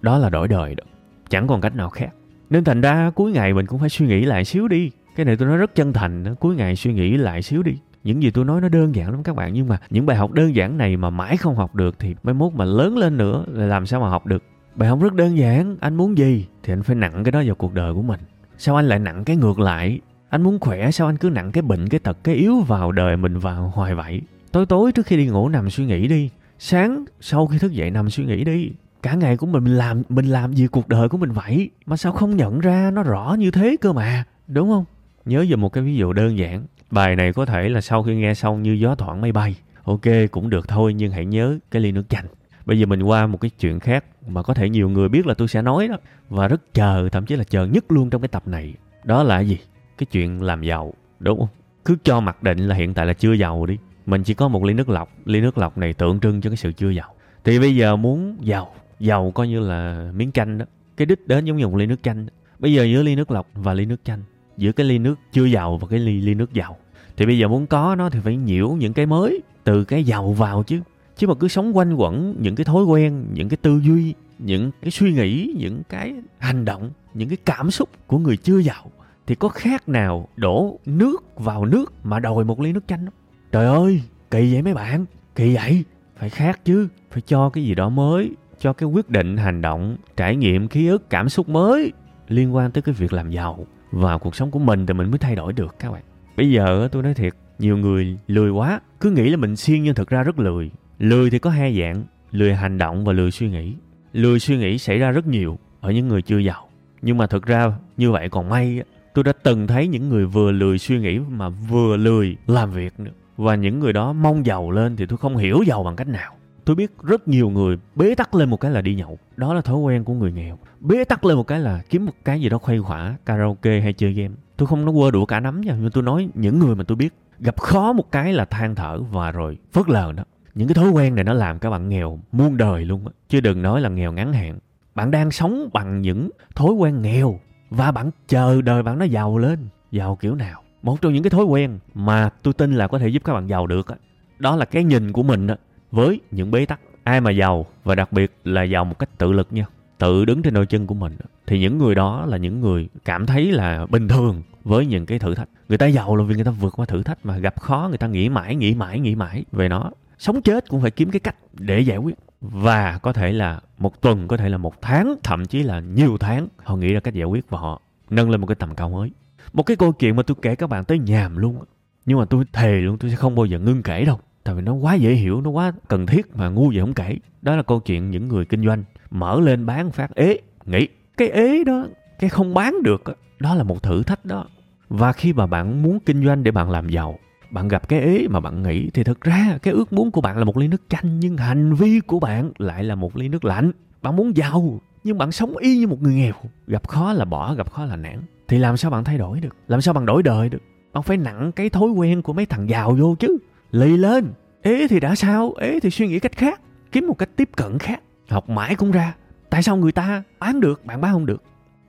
Đó 0.00 0.18
là 0.18 0.30
đổi 0.30 0.48
đời 0.48 0.74
đó 0.74 0.84
chẳng 1.30 1.46
còn 1.46 1.60
cách 1.60 1.74
nào 1.74 1.90
khác. 1.90 2.08
Nên 2.50 2.64
thành 2.64 2.80
ra 2.80 3.10
cuối 3.10 3.32
ngày 3.32 3.54
mình 3.54 3.66
cũng 3.66 3.80
phải 3.80 3.88
suy 3.88 4.06
nghĩ 4.06 4.24
lại 4.24 4.44
xíu 4.44 4.68
đi. 4.68 4.90
Cái 5.16 5.26
này 5.26 5.36
tôi 5.36 5.48
nói 5.48 5.56
rất 5.56 5.74
chân 5.74 5.92
thành 5.92 6.34
cuối 6.40 6.56
ngày 6.56 6.76
suy 6.76 6.92
nghĩ 6.92 7.16
lại 7.16 7.42
xíu 7.42 7.62
đi. 7.62 7.78
Những 8.04 8.22
gì 8.22 8.30
tôi 8.30 8.44
nói 8.44 8.60
nó 8.60 8.68
đơn 8.68 8.94
giản 8.94 9.10
lắm 9.10 9.22
các 9.22 9.36
bạn 9.36 9.52
nhưng 9.52 9.68
mà 9.68 9.78
những 9.90 10.06
bài 10.06 10.16
học 10.16 10.32
đơn 10.32 10.54
giản 10.54 10.78
này 10.78 10.96
mà 10.96 11.10
mãi 11.10 11.36
không 11.36 11.56
học 11.56 11.74
được 11.74 11.98
thì 11.98 12.14
mai 12.22 12.34
mốt 12.34 12.52
mà 12.52 12.64
lớn 12.64 12.98
lên 12.98 13.16
nữa 13.16 13.44
là 13.48 13.66
làm 13.66 13.86
sao 13.86 14.00
mà 14.00 14.08
học 14.08 14.26
được? 14.26 14.42
Bài 14.74 14.88
học 14.88 15.02
rất 15.02 15.14
đơn 15.14 15.38
giản 15.38 15.76
anh 15.80 15.94
muốn 15.94 16.18
gì 16.18 16.46
thì 16.62 16.72
anh 16.72 16.82
phải 16.82 16.96
nặng 16.96 17.24
cái 17.24 17.32
đó 17.32 17.42
vào 17.46 17.54
cuộc 17.54 17.74
đời 17.74 17.94
của 17.94 18.02
mình 18.02 18.20
sao 18.64 18.76
anh 18.76 18.88
lại 18.88 18.98
nặng 18.98 19.24
cái 19.24 19.36
ngược 19.36 19.60
lại? 19.60 20.00
Anh 20.28 20.42
muốn 20.42 20.58
khỏe, 20.60 20.90
sao 20.90 21.06
anh 21.06 21.16
cứ 21.16 21.30
nặng 21.30 21.52
cái 21.52 21.62
bệnh, 21.62 21.88
cái 21.88 22.00
tật, 22.00 22.18
cái 22.24 22.34
yếu 22.34 22.60
vào 22.60 22.92
đời 22.92 23.16
mình 23.16 23.38
vào 23.38 23.72
hoài 23.74 23.94
vậy? 23.94 24.20
Tối 24.52 24.66
tối 24.66 24.92
trước 24.92 25.06
khi 25.06 25.16
đi 25.16 25.26
ngủ 25.26 25.48
nằm 25.48 25.70
suy 25.70 25.84
nghĩ 25.84 26.08
đi. 26.08 26.30
Sáng 26.58 27.04
sau 27.20 27.46
khi 27.46 27.58
thức 27.58 27.72
dậy 27.72 27.90
nằm 27.90 28.10
suy 28.10 28.24
nghĩ 28.24 28.44
đi. 28.44 28.70
Cả 29.02 29.14
ngày 29.14 29.36
của 29.36 29.46
mình 29.46 29.64
mình 29.64 29.78
làm 29.78 30.02
mình 30.08 30.26
làm 30.26 30.52
gì 30.52 30.66
cuộc 30.66 30.88
đời 30.88 31.08
của 31.08 31.18
mình 31.18 31.32
vậy? 31.32 31.70
Mà 31.86 31.96
sao 31.96 32.12
không 32.12 32.36
nhận 32.36 32.60
ra 32.60 32.90
nó 32.90 33.02
rõ 33.02 33.36
như 33.38 33.50
thế 33.50 33.76
cơ 33.80 33.92
mà? 33.92 34.24
Đúng 34.48 34.68
không? 34.68 34.84
Nhớ 35.24 35.44
về 35.48 35.56
một 35.56 35.72
cái 35.72 35.84
ví 35.84 35.96
dụ 35.96 36.12
đơn 36.12 36.38
giản. 36.38 36.64
Bài 36.90 37.16
này 37.16 37.32
có 37.32 37.46
thể 37.46 37.68
là 37.68 37.80
sau 37.80 38.02
khi 38.02 38.14
nghe 38.14 38.34
xong 38.34 38.62
như 38.62 38.72
gió 38.72 38.94
thoảng 38.94 39.20
mây 39.20 39.32
bay. 39.32 39.54
Ok, 39.84 40.04
cũng 40.30 40.50
được 40.50 40.68
thôi, 40.68 40.94
nhưng 40.94 41.12
hãy 41.12 41.26
nhớ 41.26 41.58
cái 41.70 41.82
ly 41.82 41.92
nước 41.92 42.08
chanh 42.08 42.24
bây 42.66 42.78
giờ 42.78 42.86
mình 42.86 43.02
qua 43.02 43.26
một 43.26 43.40
cái 43.40 43.50
chuyện 43.60 43.80
khác 43.80 44.04
mà 44.26 44.42
có 44.42 44.54
thể 44.54 44.68
nhiều 44.68 44.88
người 44.88 45.08
biết 45.08 45.26
là 45.26 45.34
tôi 45.34 45.48
sẽ 45.48 45.62
nói 45.62 45.88
đó. 45.88 45.96
Và 46.28 46.48
rất 46.48 46.74
chờ, 46.74 47.08
thậm 47.12 47.26
chí 47.26 47.36
là 47.36 47.44
chờ 47.44 47.66
nhất 47.66 47.84
luôn 47.92 48.10
trong 48.10 48.20
cái 48.20 48.28
tập 48.28 48.48
này. 48.48 48.74
Đó 49.04 49.22
là 49.22 49.40
gì? 49.40 49.58
Cái 49.98 50.06
chuyện 50.12 50.42
làm 50.42 50.62
giàu, 50.62 50.94
đúng 51.18 51.38
không? 51.38 51.48
Cứ 51.84 51.96
cho 52.04 52.20
mặc 52.20 52.42
định 52.42 52.58
là 52.58 52.74
hiện 52.74 52.94
tại 52.94 53.06
là 53.06 53.12
chưa 53.12 53.32
giàu 53.32 53.66
đi. 53.66 53.76
Mình 54.06 54.22
chỉ 54.22 54.34
có 54.34 54.48
một 54.48 54.64
ly 54.64 54.74
nước 54.74 54.88
lọc. 54.88 55.12
Ly 55.24 55.40
nước 55.40 55.58
lọc 55.58 55.78
này 55.78 55.92
tượng 55.92 56.20
trưng 56.20 56.40
cho 56.40 56.50
cái 56.50 56.56
sự 56.56 56.72
chưa 56.72 56.90
giàu. 56.90 57.14
Thì 57.44 57.58
bây 57.58 57.76
giờ 57.76 57.96
muốn 57.96 58.36
giàu 58.40 58.74
giàu 59.00 59.30
coi 59.30 59.48
như 59.48 59.60
là 59.60 60.10
miếng 60.14 60.32
chanh 60.32 60.58
đó. 60.58 60.64
Cái 60.96 61.06
đích 61.06 61.28
đến 61.28 61.44
giống 61.44 61.56
như 61.56 61.68
một 61.68 61.76
ly 61.76 61.86
nước 61.86 62.02
chanh. 62.02 62.26
Bây 62.58 62.72
giờ 62.72 62.84
giữa 62.84 63.02
ly 63.02 63.14
nước 63.14 63.30
lọc 63.30 63.48
và 63.54 63.74
ly 63.74 63.86
nước 63.86 64.00
chanh, 64.04 64.22
giữa 64.56 64.72
cái 64.72 64.86
ly 64.86 64.98
nước 64.98 65.18
chưa 65.32 65.44
giàu 65.44 65.76
và 65.76 65.86
cái 65.90 65.98
ly 65.98 66.20
ly 66.20 66.34
nước 66.34 66.52
giàu. 66.52 66.76
Thì 67.16 67.26
bây 67.26 67.38
giờ 67.38 67.48
muốn 67.48 67.66
có 67.66 67.94
nó 67.94 68.10
thì 68.10 68.20
phải 68.20 68.36
nhiễu 68.36 68.68
những 68.70 68.92
cái 68.92 69.06
mới 69.06 69.42
từ 69.64 69.84
cái 69.84 70.04
giàu 70.04 70.32
vào 70.32 70.62
chứ 70.62 70.80
chứ 71.16 71.26
mà 71.26 71.34
cứ 71.34 71.48
sống 71.48 71.76
quanh 71.76 71.94
quẩn 71.94 72.34
những 72.40 72.54
cái 72.54 72.64
thói 72.64 72.84
quen, 72.84 73.26
những 73.32 73.48
cái 73.48 73.56
tư 73.56 73.80
duy, 73.84 74.14
những 74.38 74.70
cái 74.82 74.90
suy 74.90 75.12
nghĩ, 75.12 75.54
những 75.58 75.82
cái 75.88 76.14
hành 76.38 76.64
động, 76.64 76.90
những 77.14 77.28
cái 77.28 77.38
cảm 77.44 77.70
xúc 77.70 77.88
của 78.06 78.18
người 78.18 78.36
chưa 78.36 78.58
giàu, 78.58 78.90
thì 79.26 79.34
có 79.34 79.48
khác 79.48 79.88
nào 79.88 80.28
đổ 80.36 80.78
nước 80.86 81.24
vào 81.36 81.64
nước 81.64 81.92
mà 82.04 82.20
đòi 82.20 82.44
một 82.44 82.60
ly 82.60 82.72
nước 82.72 82.84
chanh 82.88 83.04
không? 83.04 83.14
Trời 83.52 83.66
ơi, 83.66 84.02
kỳ 84.30 84.52
vậy 84.52 84.62
mấy 84.62 84.74
bạn, 84.74 85.04
kỳ 85.34 85.54
vậy. 85.54 85.84
Phải 86.16 86.30
khác 86.30 86.60
chứ, 86.64 86.88
phải 87.10 87.22
cho 87.26 87.50
cái 87.50 87.64
gì 87.64 87.74
đó 87.74 87.88
mới, 87.88 88.30
cho 88.58 88.72
cái 88.72 88.88
quyết 88.88 89.10
định, 89.10 89.36
hành 89.36 89.60
động, 89.60 89.96
trải 90.16 90.36
nghiệm, 90.36 90.68
ký 90.68 90.86
ức, 90.86 91.10
cảm 91.10 91.28
xúc 91.28 91.48
mới 91.48 91.92
liên 92.28 92.54
quan 92.54 92.70
tới 92.70 92.82
cái 92.82 92.94
việc 92.94 93.12
làm 93.12 93.30
giàu 93.30 93.66
vào 93.90 94.18
cuộc 94.18 94.36
sống 94.36 94.50
của 94.50 94.58
mình 94.58 94.86
thì 94.86 94.94
mình 94.94 95.10
mới 95.10 95.18
thay 95.18 95.36
đổi 95.36 95.52
được 95.52 95.74
các 95.78 95.92
bạn. 95.92 96.02
Bây 96.36 96.50
giờ 96.50 96.88
tôi 96.92 97.02
nói 97.02 97.14
thiệt, 97.14 97.32
nhiều 97.58 97.76
người 97.76 98.18
lười 98.26 98.50
quá, 98.50 98.80
cứ 99.00 99.10
nghĩ 99.10 99.28
là 99.28 99.36
mình 99.36 99.56
siêng 99.56 99.82
nhưng 99.82 99.94
thực 99.94 100.08
ra 100.08 100.22
rất 100.22 100.38
lười 100.38 100.70
lười 101.02 101.30
thì 101.30 101.38
có 101.38 101.50
hai 101.50 101.78
dạng, 101.80 102.04
lười 102.30 102.54
hành 102.54 102.78
động 102.78 103.04
và 103.04 103.12
lười 103.12 103.30
suy 103.30 103.48
nghĩ. 103.48 103.74
Lười 104.12 104.38
suy 104.38 104.56
nghĩ 104.56 104.78
xảy 104.78 104.98
ra 104.98 105.10
rất 105.10 105.26
nhiều 105.26 105.58
ở 105.80 105.90
những 105.92 106.08
người 106.08 106.22
chưa 106.22 106.38
giàu. 106.38 106.68
Nhưng 107.02 107.18
mà 107.18 107.26
thực 107.26 107.46
ra 107.46 107.72
như 107.96 108.10
vậy 108.10 108.28
còn 108.28 108.48
may 108.48 108.82
tôi 109.14 109.24
đã 109.24 109.32
từng 109.42 109.66
thấy 109.66 109.88
những 109.88 110.08
người 110.08 110.26
vừa 110.26 110.52
lười 110.52 110.78
suy 110.78 111.00
nghĩ 111.00 111.18
mà 111.18 111.48
vừa 111.48 111.96
lười 111.96 112.36
làm 112.46 112.70
việc 112.70 113.00
nữa. 113.00 113.10
Và 113.36 113.54
những 113.54 113.80
người 113.80 113.92
đó 113.92 114.12
mong 114.12 114.46
giàu 114.46 114.70
lên 114.70 114.96
thì 114.96 115.06
tôi 115.06 115.18
không 115.18 115.36
hiểu 115.36 115.62
giàu 115.66 115.82
bằng 115.82 115.96
cách 115.96 116.08
nào. 116.08 116.34
Tôi 116.64 116.76
biết 116.76 116.92
rất 117.02 117.28
nhiều 117.28 117.50
người 117.50 117.76
bế 117.94 118.14
tắc 118.14 118.34
lên 118.34 118.50
một 118.50 118.60
cái 118.60 118.70
là 118.70 118.80
đi 118.80 118.94
nhậu. 118.94 119.18
Đó 119.36 119.54
là 119.54 119.60
thói 119.60 119.76
quen 119.76 120.04
của 120.04 120.14
người 120.14 120.32
nghèo. 120.32 120.58
Bế 120.80 121.04
tắc 121.04 121.24
lên 121.24 121.36
một 121.36 121.46
cái 121.46 121.60
là 121.60 121.82
kiếm 121.90 122.06
một 122.06 122.12
cái 122.24 122.40
gì 122.40 122.48
đó 122.48 122.58
khuây 122.58 122.82
khỏa, 122.82 123.16
karaoke 123.26 123.80
hay 123.80 123.92
chơi 123.92 124.12
game. 124.12 124.34
Tôi 124.56 124.66
không 124.66 124.84
nói 124.84 124.94
quơ 124.94 125.10
đũa 125.10 125.26
cả 125.26 125.40
nắm 125.40 125.60
nha, 125.60 125.76
nhưng 125.80 125.90
tôi 125.90 126.02
nói 126.02 126.28
những 126.34 126.58
người 126.58 126.74
mà 126.74 126.84
tôi 126.84 126.96
biết. 126.96 127.14
Gặp 127.38 127.60
khó 127.60 127.92
một 127.92 128.12
cái 128.12 128.32
là 128.32 128.44
than 128.44 128.74
thở 128.74 128.98
và 128.98 129.30
rồi 129.30 129.58
phớt 129.72 129.88
lờ 129.88 130.12
đó 130.12 130.24
những 130.54 130.68
cái 130.68 130.74
thói 130.74 130.90
quen 130.90 131.14
này 131.14 131.24
nó 131.24 131.32
làm 131.32 131.58
các 131.58 131.70
bạn 131.70 131.88
nghèo 131.88 132.20
muôn 132.32 132.56
đời 132.56 132.84
luôn 132.84 133.06
á. 133.06 133.12
Chứ 133.28 133.40
đừng 133.40 133.62
nói 133.62 133.80
là 133.80 133.88
nghèo 133.88 134.12
ngắn 134.12 134.32
hạn. 134.32 134.58
Bạn 134.94 135.10
đang 135.10 135.30
sống 135.30 135.68
bằng 135.72 136.00
những 136.00 136.30
thói 136.54 136.72
quen 136.72 137.02
nghèo 137.02 137.40
và 137.70 137.92
bạn 137.92 138.10
chờ 138.28 138.62
đời 138.62 138.82
bạn 138.82 138.98
nó 138.98 139.04
giàu 139.04 139.38
lên. 139.38 139.58
Giàu 139.90 140.16
kiểu 140.16 140.34
nào? 140.34 140.62
Một 140.82 141.00
trong 141.00 141.12
những 141.12 141.22
cái 141.22 141.30
thói 141.30 141.44
quen 141.44 141.78
mà 141.94 142.30
tôi 142.42 142.54
tin 142.54 142.74
là 142.74 142.86
có 142.86 142.98
thể 142.98 143.08
giúp 143.08 143.24
các 143.24 143.32
bạn 143.32 143.46
giàu 143.46 143.66
được 143.66 143.88
đó, 143.88 143.94
đó 144.38 144.56
là 144.56 144.64
cái 144.64 144.84
nhìn 144.84 145.12
của 145.12 145.22
mình 145.22 145.46
đó, 145.46 145.54
với 145.90 146.20
những 146.30 146.50
bế 146.50 146.66
tắc. 146.66 146.80
Ai 147.04 147.20
mà 147.20 147.30
giàu 147.30 147.66
và 147.84 147.94
đặc 147.94 148.12
biệt 148.12 148.32
là 148.44 148.62
giàu 148.62 148.84
một 148.84 148.98
cách 148.98 149.18
tự 149.18 149.32
lực 149.32 149.48
nha 149.50 149.66
tự 150.02 150.24
đứng 150.24 150.42
trên 150.42 150.54
đôi 150.54 150.66
chân 150.66 150.86
của 150.86 150.94
mình 150.94 151.16
thì 151.46 151.58
những 151.58 151.78
người 151.78 151.94
đó 151.94 152.26
là 152.26 152.36
những 152.36 152.60
người 152.60 152.88
cảm 153.04 153.26
thấy 153.26 153.52
là 153.52 153.86
bình 153.86 154.08
thường 154.08 154.42
với 154.64 154.86
những 154.86 155.06
cái 155.06 155.18
thử 155.18 155.34
thách. 155.34 155.48
Người 155.68 155.78
ta 155.78 155.86
giàu 155.86 156.16
là 156.16 156.24
vì 156.24 156.34
người 156.34 156.44
ta 156.44 156.50
vượt 156.50 156.72
qua 156.76 156.86
thử 156.86 157.02
thách 157.02 157.26
mà 157.26 157.38
gặp 157.38 157.60
khó 157.60 157.86
người 157.88 157.98
ta 157.98 158.06
nghĩ 158.06 158.28
mãi 158.28 158.54
nghĩ 158.54 158.74
mãi 158.74 159.00
nghĩ 159.00 159.14
mãi 159.14 159.44
về 159.52 159.68
nó 159.68 159.90
sống 160.22 160.42
chết 160.42 160.68
cũng 160.68 160.80
phải 160.80 160.90
kiếm 160.90 161.10
cái 161.10 161.20
cách 161.20 161.36
để 161.52 161.80
giải 161.80 161.96
quyết. 161.96 162.14
Và 162.40 162.98
có 162.98 163.12
thể 163.12 163.32
là 163.32 163.60
một 163.78 164.00
tuần 164.00 164.28
có 164.28 164.36
thể 164.36 164.48
là 164.48 164.58
một 164.58 164.82
tháng 164.82 165.14
thậm 165.22 165.46
chí 165.46 165.62
là 165.62 165.80
nhiều 165.80 166.16
tháng 166.20 166.48
họ 166.56 166.76
nghĩ 166.76 166.92
ra 166.92 167.00
cách 167.00 167.14
giải 167.14 167.24
quyết 167.24 167.50
và 167.50 167.58
họ 167.58 167.80
nâng 168.10 168.30
lên 168.30 168.40
một 168.40 168.46
cái 168.46 168.54
tầm 168.54 168.74
cao 168.74 168.90
mới. 168.90 169.10
Một 169.52 169.62
cái 169.62 169.76
câu 169.76 169.92
chuyện 169.92 170.16
mà 170.16 170.22
tôi 170.22 170.36
kể 170.42 170.54
các 170.54 170.66
bạn 170.66 170.84
tới 170.84 170.98
nhàm 170.98 171.36
luôn 171.36 171.58
nhưng 172.06 172.18
mà 172.18 172.24
tôi 172.24 172.44
thề 172.52 172.72
luôn 172.72 172.98
tôi 172.98 173.10
sẽ 173.10 173.16
không 173.16 173.34
bao 173.34 173.46
giờ 173.46 173.58
ngưng 173.58 173.82
kể 173.82 174.04
đâu 174.04 174.20
tại 174.44 174.54
vì 174.54 174.62
nó 174.62 174.72
quá 174.72 174.94
dễ 174.94 175.12
hiểu 175.12 175.40
nó 175.40 175.50
quá 175.50 175.72
cần 175.88 176.06
thiết 176.06 176.36
mà 176.36 176.48
ngu 176.48 176.68
vậy 176.68 176.80
không 176.80 176.94
kể. 176.94 177.16
Đó 177.42 177.56
là 177.56 177.62
câu 177.62 177.80
chuyện 177.80 178.10
những 178.10 178.28
người 178.28 178.44
kinh 178.44 178.66
doanh 178.66 178.84
mở 179.10 179.40
lên 179.40 179.66
bán 179.66 179.90
phát 179.90 180.14
ế 180.14 180.38
nghĩ 180.66 180.88
cái 181.16 181.28
ế 181.28 181.64
đó 181.64 181.86
cái 182.18 182.30
không 182.30 182.54
bán 182.54 182.82
được 182.82 183.02
đó, 183.04 183.14
đó 183.38 183.54
là 183.54 183.62
một 183.62 183.82
thử 183.82 184.02
thách 184.02 184.24
đó. 184.24 184.46
Và 184.88 185.12
khi 185.12 185.32
mà 185.32 185.46
bạn 185.46 185.82
muốn 185.82 186.00
kinh 186.00 186.24
doanh 186.24 186.42
để 186.42 186.50
bạn 186.50 186.70
làm 186.70 186.88
giàu 186.88 187.18
bạn 187.52 187.68
gặp 187.68 187.88
cái 187.88 188.00
ế 188.00 188.26
mà 188.30 188.40
bạn 188.40 188.62
nghĩ 188.62 188.90
thì 188.90 189.04
thực 189.04 189.20
ra 189.20 189.58
cái 189.62 189.74
ước 189.74 189.92
muốn 189.92 190.10
của 190.10 190.20
bạn 190.20 190.38
là 190.38 190.44
một 190.44 190.56
ly 190.56 190.68
nước 190.68 190.82
chanh, 190.88 191.20
nhưng 191.20 191.36
hành 191.36 191.74
vi 191.74 192.00
của 192.00 192.20
bạn 192.20 192.52
lại 192.58 192.84
là 192.84 192.94
một 192.94 193.16
ly 193.16 193.28
nước 193.28 193.44
lạnh. 193.44 193.72
Bạn 194.02 194.16
muốn 194.16 194.36
giàu, 194.36 194.80
nhưng 195.04 195.18
bạn 195.18 195.32
sống 195.32 195.56
y 195.56 195.78
như 195.78 195.86
một 195.86 196.02
người 196.02 196.14
nghèo. 196.14 196.32
Gặp 196.66 196.88
khó 196.88 197.12
là 197.12 197.24
bỏ, 197.24 197.54
gặp 197.54 197.70
khó 197.70 197.84
là 197.84 197.96
nản. 197.96 198.22
Thì 198.48 198.58
làm 198.58 198.76
sao 198.76 198.90
bạn 198.90 199.04
thay 199.04 199.18
đổi 199.18 199.40
được? 199.40 199.56
Làm 199.68 199.80
sao 199.80 199.94
bạn 199.94 200.06
đổi 200.06 200.22
đời 200.22 200.48
được? 200.48 200.62
Bạn 200.92 201.02
phải 201.02 201.16
nặng 201.16 201.52
cái 201.52 201.70
thói 201.70 201.88
quen 201.90 202.22
của 202.22 202.32
mấy 202.32 202.46
thằng 202.46 202.68
giàu 202.68 202.96
vô 202.98 203.14
chứ. 203.18 203.38
Lì 203.70 203.96
lên. 203.96 204.32
Ế 204.62 204.86
thì 204.88 205.00
đã 205.00 205.14
sao? 205.14 205.54
Ế 205.58 205.80
thì 205.80 205.90
suy 205.90 206.08
nghĩ 206.08 206.18
cách 206.18 206.36
khác. 206.36 206.60
Kiếm 206.92 207.06
một 207.06 207.18
cách 207.18 207.30
tiếp 207.36 207.48
cận 207.56 207.78
khác. 207.78 208.00
Học 208.28 208.48
mãi 208.48 208.74
cũng 208.74 208.90
ra. 208.90 209.14
Tại 209.50 209.62
sao 209.62 209.76
người 209.76 209.92
ta 209.92 210.22
bán 210.38 210.60
được, 210.60 210.84
bạn 210.84 211.00
bán 211.00 211.12
không 211.12 211.26
được? 211.26 211.42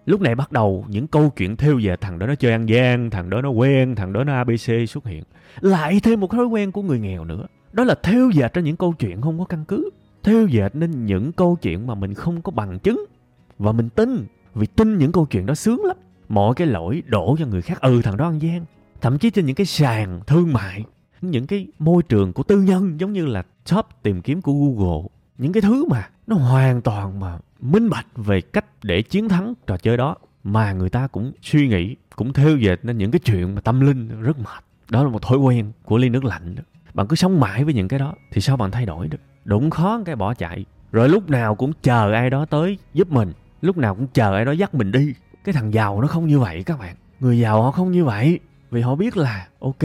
Lúc 0.05 0.21
này 0.21 0.35
bắt 0.35 0.51
đầu 0.51 0.85
những 0.87 1.07
câu 1.07 1.29
chuyện 1.29 1.55
theo 1.57 1.79
về 1.83 1.95
thằng 1.95 2.19
đó 2.19 2.27
nó 2.27 2.35
chơi 2.35 2.51
ăn 2.51 2.69
gian, 2.69 3.09
thằng 3.09 3.29
đó 3.29 3.41
nó 3.41 3.49
quen, 3.49 3.95
thằng 3.95 4.13
đó 4.13 4.23
nó 4.23 4.33
abc 4.33 4.89
xuất 4.89 5.05
hiện. 5.05 5.23
Lại 5.61 5.99
thêm 6.03 6.19
một 6.19 6.31
thói 6.31 6.45
quen 6.45 6.71
của 6.71 6.81
người 6.81 6.99
nghèo 6.99 7.25
nữa. 7.25 7.45
Đó 7.73 7.83
là 7.83 7.95
theo 8.03 8.29
dệt 8.29 8.53
ra 8.53 8.61
những 8.61 8.75
câu 8.75 8.93
chuyện 8.93 9.21
không 9.21 9.39
có 9.39 9.45
căn 9.45 9.65
cứ. 9.65 9.89
Theo 10.23 10.47
dệt 10.47 10.75
nên 10.75 11.05
những 11.05 11.31
câu 11.31 11.57
chuyện 11.61 11.87
mà 11.87 11.95
mình 11.95 12.13
không 12.13 12.41
có 12.41 12.51
bằng 12.51 12.79
chứng. 12.79 13.05
Và 13.59 13.71
mình 13.71 13.89
tin, 13.89 14.25
vì 14.55 14.67
tin 14.67 14.97
những 14.97 15.11
câu 15.11 15.25
chuyện 15.25 15.45
đó 15.45 15.55
sướng 15.55 15.85
lắm. 15.85 15.97
Mọi 16.29 16.55
cái 16.55 16.67
lỗi 16.67 17.03
đổ 17.05 17.35
cho 17.39 17.45
người 17.45 17.61
khác. 17.61 17.81
Ừ 17.81 18.01
thằng 18.03 18.17
đó 18.17 18.25
ăn 18.25 18.41
gian. 18.41 18.65
Thậm 19.01 19.17
chí 19.17 19.29
trên 19.29 19.45
những 19.45 19.55
cái 19.55 19.65
sàn 19.65 20.19
thương 20.27 20.53
mại, 20.53 20.83
những 21.21 21.47
cái 21.47 21.67
môi 21.79 22.03
trường 22.03 22.33
của 22.33 22.43
tư 22.43 22.61
nhân 22.61 22.99
giống 22.99 23.13
như 23.13 23.25
là 23.25 23.43
shop 23.65 23.85
tìm 24.03 24.21
kiếm 24.21 24.41
của 24.41 24.53
google. 24.53 25.09
Những 25.37 25.53
cái 25.53 25.61
thứ 25.61 25.85
mà 25.85 26.09
nó 26.27 26.35
hoàn 26.35 26.81
toàn 26.81 27.19
mà 27.19 27.37
minh 27.59 27.89
bạch 27.89 28.07
về 28.15 28.41
cách 28.41 28.65
để 28.83 29.01
chiến 29.01 29.29
thắng 29.29 29.53
trò 29.67 29.77
chơi 29.77 29.97
đó, 29.97 30.15
mà 30.43 30.73
người 30.73 30.89
ta 30.89 31.07
cũng 31.07 31.31
suy 31.41 31.67
nghĩ, 31.67 31.95
cũng 32.15 32.33
theo 32.33 32.57
dệt 32.57 32.79
nên 32.83 32.97
những 32.97 33.11
cái 33.11 33.19
chuyện 33.19 33.55
mà 33.55 33.61
tâm 33.61 33.79
linh 33.79 34.21
rất 34.21 34.39
mệt. 34.39 34.63
Đó 34.89 35.03
là 35.03 35.09
một 35.09 35.21
thói 35.21 35.37
quen 35.37 35.71
của 35.83 35.97
ly 35.97 36.09
nước 36.09 36.23
lạnh 36.23 36.55
đó. 36.55 36.63
bạn 36.93 37.07
cứ 37.07 37.15
sống 37.15 37.39
mãi 37.39 37.63
với 37.63 37.73
những 37.73 37.87
cái 37.87 37.99
đó 37.99 38.13
thì 38.31 38.41
sao 38.41 38.57
bạn 38.57 38.71
thay 38.71 38.85
đổi 38.85 39.07
được? 39.07 39.17
Đụng 39.45 39.69
khó 39.69 40.01
cái 40.05 40.15
bỏ 40.15 40.33
chạy. 40.33 40.65
Rồi 40.91 41.09
lúc 41.09 41.29
nào 41.29 41.55
cũng 41.55 41.71
chờ 41.81 42.11
ai 42.13 42.29
đó 42.29 42.45
tới 42.45 42.77
giúp 42.93 43.11
mình, 43.11 43.33
lúc 43.61 43.77
nào 43.77 43.95
cũng 43.95 44.07
chờ 44.13 44.35
ai 44.35 44.45
đó 44.45 44.51
dắt 44.51 44.75
mình 44.75 44.91
đi. 44.91 45.13
Cái 45.43 45.53
thằng 45.53 45.73
giàu 45.73 46.01
nó 46.01 46.07
không 46.07 46.27
như 46.27 46.39
vậy 46.39 46.63
các 46.63 46.79
bạn. 46.79 46.95
Người 47.19 47.39
giàu 47.39 47.63
họ 47.63 47.71
không 47.71 47.91
như 47.91 48.05
vậy, 48.05 48.39
vì 48.71 48.81
họ 48.81 48.95
biết 48.95 49.17
là, 49.17 49.47
ok, 49.59 49.83